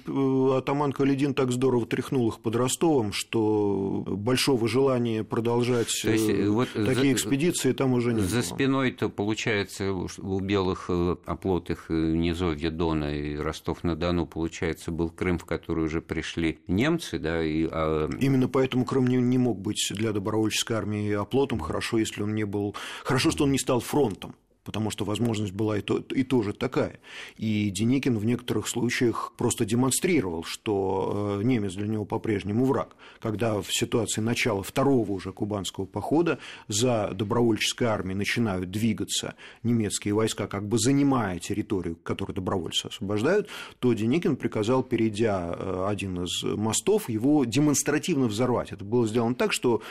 атаман 0.55 0.91
Каледин 0.91 1.33
так 1.33 1.51
здорово 1.51 1.87
тряхнул 1.87 2.20
их 2.29 2.39
под 2.39 2.55
Ростовом, 2.55 3.13
что 3.13 4.03
большого 4.07 4.67
желания 4.67 5.23
продолжать 5.23 6.03
есть, 6.03 6.29
э, 6.29 6.47
вот 6.49 6.69
такие 6.73 6.95
за, 6.95 7.13
экспедиции 7.13 7.71
там 7.73 7.93
уже 7.93 8.13
нет. 8.13 8.25
За 8.25 8.41
спиной-то, 8.41 9.09
получается, 9.09 9.91
у 9.91 10.39
белых 10.39 10.85
э, 10.89 11.15
оплотых 11.25 11.85
э, 11.89 11.93
низовья 11.93 12.71
Дона 12.71 13.15
и 13.15 13.35
Ростов-на-Дону, 13.35 14.25
получается, 14.25 14.91
был 14.91 15.09
Крым, 15.09 15.37
в 15.37 15.45
который 15.45 15.85
уже 15.85 16.01
пришли 16.01 16.59
немцы, 16.67 17.19
да, 17.19 17.43
и... 17.43 17.67
А... 17.71 18.09
Именно 18.19 18.47
поэтому 18.47 18.85
Крым 18.85 19.07
не, 19.07 19.17
не 19.17 19.37
мог 19.37 19.59
быть 19.59 19.91
для 19.91 20.11
добровольческой 20.11 20.73
армии 20.73 21.11
оплотом, 21.11 21.59
хорошо, 21.59 21.97
если 21.97 22.23
он 22.23 22.35
не 22.35 22.45
был... 22.45 22.75
Хорошо, 23.03 23.31
что 23.31 23.43
он 23.43 23.51
не 23.51 23.59
стал 23.59 23.79
фронтом 23.79 24.35
потому 24.63 24.91
что 24.91 25.05
возможность 25.05 25.53
была 25.53 25.77
и, 25.79 25.81
то, 25.81 25.97
и 25.97 26.23
тоже 26.23 26.53
такая. 26.53 26.99
И 27.37 27.69
Деникин 27.71 28.17
в 28.17 28.25
некоторых 28.25 28.67
случаях 28.67 29.33
просто 29.37 29.65
демонстрировал, 29.65 30.43
что 30.43 31.37
э, 31.39 31.43
немец 31.43 31.73
для 31.73 31.87
него 31.87 32.05
по-прежнему 32.05 32.65
враг. 32.65 32.95
Когда 33.19 33.59
в 33.61 33.73
ситуации 33.73 34.21
начала 34.21 34.61
второго 34.61 35.11
уже 35.11 35.31
кубанского 35.31 35.85
похода 35.85 36.37
за 36.67 37.11
добровольческой 37.13 37.85
армией 37.85 38.15
начинают 38.15 38.69
двигаться 38.69 39.35
немецкие 39.63 40.13
войска, 40.13 40.47
как 40.47 40.67
бы 40.67 40.77
занимая 40.77 41.39
территорию, 41.39 41.95
которую 41.95 42.35
добровольцы 42.35 42.87
освобождают, 42.87 43.47
то 43.79 43.93
Деникин 43.93 44.35
приказал, 44.35 44.83
перейдя 44.83 45.55
э, 45.57 45.85
один 45.87 46.23
из 46.23 46.43
мостов, 46.43 47.09
его 47.09 47.45
демонстративно 47.45 48.27
взорвать. 48.27 48.71
Это 48.71 48.85
было 48.85 49.07
сделано 49.07 49.33
так, 49.33 49.53
что 49.53 49.81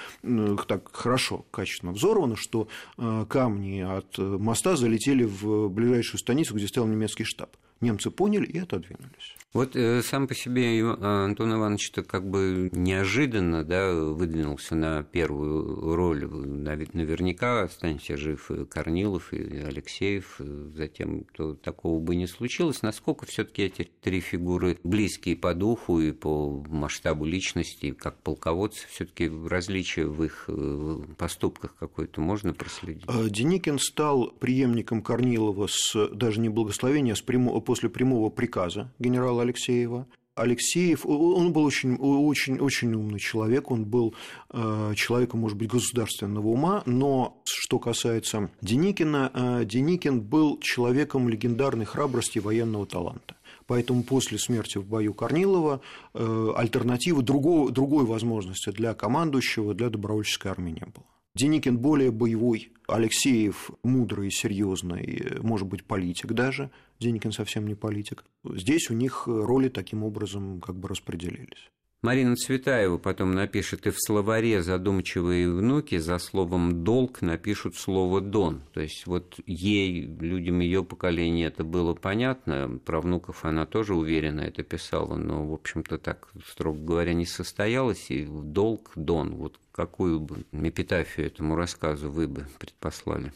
так 0.69 0.91
хорошо, 0.93 1.45
качественно 1.51 1.93
взорвано, 1.93 2.37
что 2.37 2.69
э, 2.99 3.27
камни 3.29 3.81
от 3.81 4.17
моста 4.19 4.60
моста 4.61 4.77
залетели 4.77 5.25
в 5.25 5.69
ближайшую 5.71 6.19
станицу, 6.19 6.55
где 6.55 6.69
стоял 6.69 6.87
немецкий 6.87 7.25
штаб. 7.25 7.57
Немцы 7.81 8.11
поняли 8.11 8.45
и 8.45 8.59
отодвинулись. 8.59 9.35
Вот 9.53 9.75
э, 9.75 10.01
сам 10.03 10.29
по 10.29 10.35
себе 10.35 10.81
Антон 10.85 11.53
Иванович-то 11.55 12.05
как 12.05 12.29
бы 12.29 12.71
неожиданно 12.73 13.65
да, 13.65 13.93
выдвинулся 13.93 14.77
на 14.77 15.03
первую 15.03 15.97
роль. 15.97 16.25
Наверняка 16.25 17.63
останется 17.63 18.17
жив 18.17 18.49
и 18.53 18.65
Корнилов, 18.65 19.33
и 19.33 19.59
Алексеев. 19.59 20.37
Затем 20.39 21.25
то 21.35 21.55
такого 21.55 21.99
бы 21.99 22.15
не 22.15 22.29
случилось. 22.29 22.83
Насколько 22.83 23.27
все 23.27 23.45
таки 23.45 23.63
эти 23.63 23.91
три 24.01 24.21
фигуры 24.21 24.79
близкие 24.85 25.35
по 25.35 25.53
духу 25.53 26.01
и 26.01 26.13
по 26.13 26.65
масштабу 26.69 27.25
личности, 27.25 27.91
как 27.91 28.23
полководцы, 28.23 28.87
все 28.89 29.05
таки 29.05 29.29
различия 29.29 30.07
в 30.07 30.23
их 30.23 30.45
э, 30.47 31.01
поступках 31.19 31.75
какое-то 31.77 32.21
можно 32.21 32.55
проследить? 32.55 33.05
Э, 33.09 33.29
Деникин 33.29 33.81
стал 33.81 34.31
преемником 34.31 35.03
Корнилова 35.03 35.67
с 35.69 36.09
даже 36.15 36.39
не 36.39 36.49
благословения, 36.49 37.15
а 37.15 37.17
с 37.17 37.21
прямо, 37.21 37.59
после 37.61 37.89
прямого 37.89 38.31
приказа 38.31 38.93
генерала 39.01 39.40
Алексеева. 39.41 40.07
Алексеев, 40.35 41.05
он 41.05 41.53
был 41.53 41.65
очень, 41.65 41.97
очень, 41.97 42.59
очень 42.61 42.95
умный 42.95 43.19
человек, 43.19 43.71
он 43.71 43.85
был 43.85 44.15
э, 44.51 44.95
человеком, 44.97 45.41
может 45.41 45.59
быть, 45.59 45.69
государственного 45.69 46.47
ума, 46.47 46.83
но 46.87 47.43
что 47.45 47.79
касается 47.79 48.51
Деникина, 48.63 49.31
э, 49.35 49.65
Деникин 49.67 50.21
был 50.21 50.59
человеком 50.61 51.29
легендарной 51.29 51.85
храбрости 51.85 52.39
и 52.39 52.41
военного 52.41 52.87
таланта. 52.87 53.37
Поэтому 53.67 54.03
после 54.03 54.39
смерти 54.39 54.79
в 54.79 54.87
бою 54.87 55.15
Корнилова 55.15 55.81
э, 56.15 56.53
альтернативы 56.57 57.23
другой, 57.23 57.71
другой 57.71 58.05
возможности 58.05 58.71
для 58.71 58.95
командующего, 58.95 59.75
для 59.75 59.91
добровольческой 59.91 60.49
армии 60.53 60.73
не 60.73 60.87
было. 60.87 61.05
Деникин 61.35 61.79
более 61.79 62.11
боевой, 62.11 62.73
Алексеев 62.89 63.71
мудрый, 63.85 64.31
серьезный, 64.31 65.39
может 65.41 65.69
быть, 65.69 65.85
политик 65.85 66.33
даже, 66.33 66.71
Деникин 66.99 67.33
совсем 67.33 67.67
не 67.67 67.75
политик. 67.75 68.25
Здесь 68.45 68.91
у 68.91 68.95
них 68.95 69.25
роли 69.27 69.69
таким 69.69 70.03
образом 70.03 70.61
как 70.61 70.77
бы 70.77 70.89
распределились. 70.89 71.71
Марина 72.03 72.35
Цветаева 72.35 72.97
потом 72.97 73.33
напишет, 73.33 73.87
и 73.87 73.91
в 73.91 74.01
словаре 74.01 74.63
задумчивые 74.63 75.53
внуки 75.53 75.99
за 75.99 76.17
словом 76.17 76.83
«долг» 76.83 77.21
напишут 77.21 77.77
слово 77.77 78.23
«дон». 78.23 78.63
То 78.73 78.81
есть 78.81 79.07
вот 79.07 79.39
ей, 79.45 80.07
людям 80.07 80.61
ее 80.61 80.83
поколения 80.83 81.45
это 81.45 81.63
было 81.63 81.93
понятно, 81.93 82.81
про 82.87 83.03
внуков 83.03 83.45
она 83.45 83.67
тоже 83.67 83.95
уверенно 83.95 84.41
это 84.41 84.63
писала, 84.63 85.17
но, 85.17 85.47
в 85.47 85.53
общем-то, 85.53 85.99
так, 85.99 86.33
строго 86.47 86.81
говоря, 86.81 87.13
не 87.13 87.27
состоялось, 87.27 88.11
и 88.11 88.25
«долг», 88.25 88.93
«дон». 88.97 89.35
Вот 89.35 89.61
какую 89.81 90.21
бы 90.21 90.45
эпитафию 90.53 91.29
этому 91.29 91.57
рассказу 91.57 92.11
вы 92.11 92.29
бы 92.29 92.47
предпослали? 92.59 93.33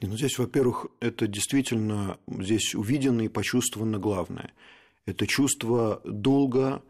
Не, 0.00 0.08
ну 0.08 0.16
здесь, 0.16 0.38
во-первых, 0.38 0.86
это 1.00 1.26
действительно 1.26 2.18
здесь 2.28 2.74
увидено 2.74 3.22
и 3.22 3.28
почувствовано 3.28 3.98
главное. 3.98 4.52
Это 5.06 5.26
чувство 5.26 6.00
долга, 6.04 6.82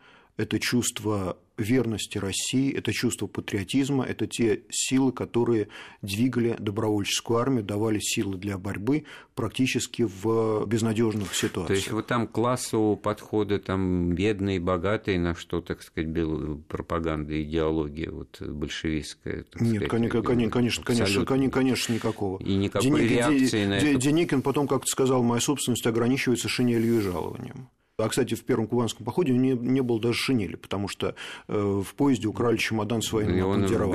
это 0.42 0.58
чувство 0.58 1.38
верности 1.56 2.18
России, 2.18 2.72
это 2.72 2.92
чувство 2.92 3.26
патриотизма, 3.26 4.04
это 4.04 4.26
те 4.26 4.62
силы, 4.70 5.12
которые 5.12 5.68
двигали 6.00 6.56
добровольческую 6.58 7.38
армию, 7.38 7.62
давали 7.62 8.00
силы 8.00 8.38
для 8.38 8.58
борьбы 8.58 9.04
практически 9.34 10.02
в 10.02 10.66
безнадежных 10.66 11.34
ситуациях. 11.34 11.66
То 11.68 11.74
есть 11.74 11.90
вот 11.90 12.06
там 12.06 12.26
классового 12.26 12.96
подхода, 12.96 13.58
там 13.58 14.14
бедные, 14.14 14.60
богатые, 14.60 15.18
на 15.18 15.34
что, 15.34 15.60
так 15.60 15.82
сказать, 15.82 16.10
была 16.10 16.58
пропаганда, 16.68 17.40
идеология 17.42 18.10
вот 18.10 18.40
большевистская? 18.40 19.44
Нет, 19.60 19.86
сказать, 19.86 19.88
конечно, 19.88 20.22
конечно, 20.50 20.82
конечно, 20.82 21.50
конечно, 21.50 21.92
никакого. 21.92 22.38
И 22.42 22.54
никакой 22.54 22.90
Деникин, 22.90 23.08
реакции 23.08 23.66
на 23.66 23.74
это? 23.74 23.94
Деникин 23.94 24.42
потом 24.42 24.66
как-то 24.66 24.88
сказал, 24.88 25.22
моя 25.22 25.40
собственность 25.40 25.86
ограничивается 25.86 26.48
шинелью 26.48 26.98
и 26.98 27.00
жалованием. 27.00 27.68
А, 28.02 28.08
кстати, 28.08 28.34
в 28.34 28.44
первом 28.44 28.66
кубанском 28.66 29.04
походе 29.04 29.32
не, 29.32 29.52
не 29.52 29.80
было 29.80 30.00
даже 30.00 30.18
шинели, 30.18 30.56
потому 30.56 30.88
что 30.88 31.14
э, 31.48 31.82
в 31.84 31.94
поезде 31.94 32.28
украли 32.28 32.56
чемодан 32.56 33.02
с 33.02 33.12
военным 33.12 33.36
обмундированием. 33.44 33.92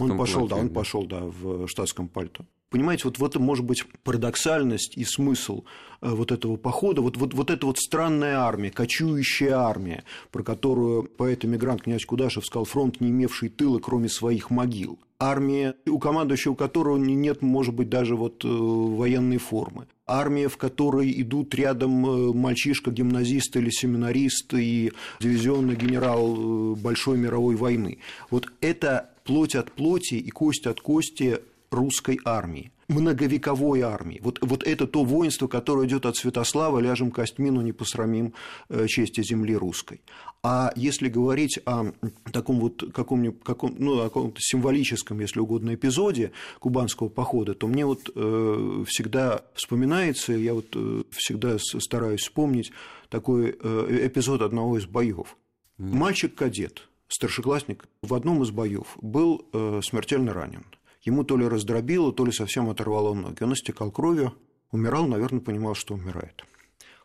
Он 0.00 0.18
пошел, 0.18 0.48
да, 0.48 0.56
он 0.56 0.68
пошел, 0.70 1.06
да, 1.06 1.20
в 1.20 1.66
штатском 1.66 2.08
пальто. 2.08 2.44
Понимаете, 2.70 3.02
вот 3.04 3.18
в 3.18 3.24
этом 3.24 3.42
может 3.42 3.64
быть 3.64 3.84
парадоксальность 4.04 4.96
и 4.96 5.04
смысл 5.04 5.64
э, 6.00 6.08
вот 6.08 6.30
этого 6.30 6.56
похода, 6.56 7.02
вот, 7.02 7.16
вот, 7.16 7.34
вот 7.34 7.50
эта 7.50 7.66
вот 7.66 7.78
странная 7.78 8.38
армия, 8.38 8.70
кочующая 8.70 9.56
армия, 9.56 10.04
про 10.30 10.44
которую 10.44 11.04
поэт-эмигрант 11.04 11.82
князь 11.82 12.04
Кудашев 12.04 12.46
сказал, 12.46 12.64
фронт, 12.64 13.00
не 13.00 13.10
имевший 13.10 13.48
тыла, 13.48 13.80
кроме 13.80 14.08
своих 14.08 14.50
могил. 14.50 15.00
Армия, 15.22 15.74
у 15.86 15.98
командующего 15.98 16.54
которого 16.54 16.96
нет, 16.96 17.42
может 17.42 17.74
быть, 17.74 17.90
даже 17.90 18.16
вот 18.16 18.42
э, 18.42 18.48
военной 18.48 19.36
формы. 19.36 19.86
Армия, 20.06 20.48
в 20.48 20.56
которой 20.56 21.12
идут 21.20 21.54
рядом 21.54 22.06
э, 22.06 22.32
мальчишка, 22.32 22.90
гимназист 22.90 23.54
или 23.56 23.68
семинарист 23.68 24.54
и 24.54 24.92
дивизионный 25.20 25.76
генерал 25.76 26.74
Большой 26.74 27.18
мировой 27.18 27.54
войны. 27.54 27.98
Вот 28.30 28.50
это 28.62 29.10
плоть 29.24 29.54
от 29.54 29.70
плоти 29.72 30.14
и 30.14 30.30
кость 30.30 30.66
от 30.66 30.80
кости 30.80 31.40
русской 31.70 32.18
армии, 32.24 32.72
многовековой 32.88 33.82
армии. 33.82 34.20
Вот, 34.22 34.38
вот 34.40 34.64
это 34.64 34.86
то 34.86 35.04
воинство, 35.04 35.46
которое 35.46 35.86
идет 35.86 36.06
от 36.06 36.16
Святослава, 36.16 36.80
ляжем 36.80 37.10
костьми, 37.10 37.50
но 37.50 37.62
не 37.62 37.72
посрамим 37.72 38.34
э, 38.68 38.86
чести 38.86 39.22
земли 39.22 39.56
русской. 39.56 40.00
А 40.42 40.72
если 40.74 41.08
говорить 41.08 41.60
о 41.66 41.92
таком 42.32 42.60
вот 42.60 42.84
каком, 42.92 43.32
каком 43.32 43.76
ну, 43.78 44.00
о 44.00 44.04
каком-то 44.04 44.40
символическом, 44.40 45.20
если 45.20 45.38
угодно, 45.38 45.74
эпизоде 45.74 46.32
кубанского 46.58 47.08
похода, 47.08 47.54
то 47.54 47.66
мне 47.66 47.86
вот 47.86 48.10
э, 48.14 48.84
всегда 48.86 49.42
вспоминается, 49.54 50.32
я 50.32 50.54
вот 50.54 50.66
э, 50.74 51.04
всегда 51.10 51.58
стараюсь 51.58 52.22
вспомнить 52.22 52.72
такой 53.08 53.56
э, 53.60 54.06
эпизод 54.06 54.42
одного 54.42 54.78
из 54.78 54.86
боев. 54.86 55.36
Мальчик-кадет, 55.78 56.88
старшеклассник, 57.08 57.86
в 58.02 58.14
одном 58.14 58.42
из 58.42 58.50
боев 58.50 58.96
был 59.00 59.46
э, 59.52 59.80
смертельно 59.82 60.32
ранен. 60.32 60.64
Ему 61.02 61.24
то 61.24 61.36
ли 61.36 61.46
раздробило, 61.46 62.12
то 62.12 62.24
ли 62.24 62.32
совсем 62.32 62.68
оторвало 62.68 63.14
ноги. 63.14 63.42
Он 63.42 63.54
истекал 63.54 63.90
кровью, 63.90 64.34
умирал, 64.70 65.06
наверное, 65.06 65.40
понимал, 65.40 65.74
что 65.74 65.94
умирает. 65.94 66.44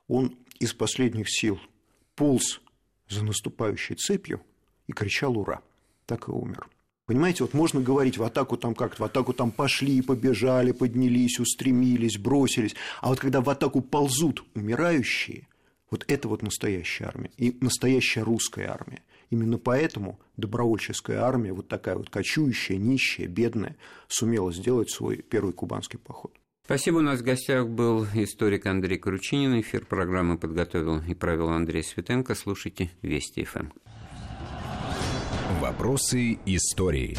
Он 0.07 0.35
из 0.59 0.73
последних 0.73 1.29
сил 1.29 1.59
полз 2.15 2.61
за 3.09 3.23
наступающей 3.23 3.95
цепью 3.95 4.41
и 4.87 4.93
кричал 4.93 5.37
«Ура!». 5.37 5.61
Так 6.05 6.27
и 6.27 6.31
умер. 6.31 6.67
Понимаете, 7.05 7.43
вот 7.43 7.53
можно 7.53 7.81
говорить 7.81 8.17
в 8.17 8.23
атаку 8.23 8.57
там 8.57 8.73
как-то, 8.73 9.03
в 9.03 9.05
атаку 9.05 9.33
там 9.33 9.51
пошли, 9.51 10.01
побежали, 10.01 10.71
поднялись, 10.71 11.39
устремились, 11.39 12.17
бросились. 12.17 12.75
А 13.01 13.09
вот 13.09 13.19
когда 13.19 13.41
в 13.41 13.49
атаку 13.49 13.81
ползут 13.81 14.43
умирающие, 14.55 15.47
вот 15.91 16.03
это 16.07 16.27
вот 16.27 16.41
настоящая 16.41 17.05
армия. 17.05 17.31
И 17.37 17.55
настоящая 17.61 18.23
русская 18.23 18.67
армия. 18.67 19.03
Именно 19.30 19.57
поэтому 19.57 20.19
добровольческая 20.38 21.21
армия, 21.21 21.53
вот 21.53 21.67
такая 21.67 21.95
вот 21.95 22.09
кочующая, 22.09 22.78
нищая, 22.78 23.28
бедная, 23.28 23.76
сумела 24.07 24.51
сделать 24.51 24.89
свой 24.89 25.17
первый 25.17 25.53
кубанский 25.53 25.99
поход. 25.99 26.34
Спасибо. 26.65 26.97
У 26.97 27.01
нас 27.01 27.19
в 27.19 27.23
гостях 27.23 27.67
был 27.67 28.05
историк 28.15 28.65
Андрей 28.65 28.97
Кручинин. 28.97 29.59
Эфир 29.59 29.86
программы 29.86 30.38
подготовил 30.38 30.99
и 30.99 31.13
провел 31.13 31.49
Андрей 31.49 31.84
Светенко. 31.84 32.34
Слушайте 32.34 32.89
Вести 33.03 33.43
ФМ. 33.43 33.67
Вопросы 35.61 36.39
истории. 36.45 37.17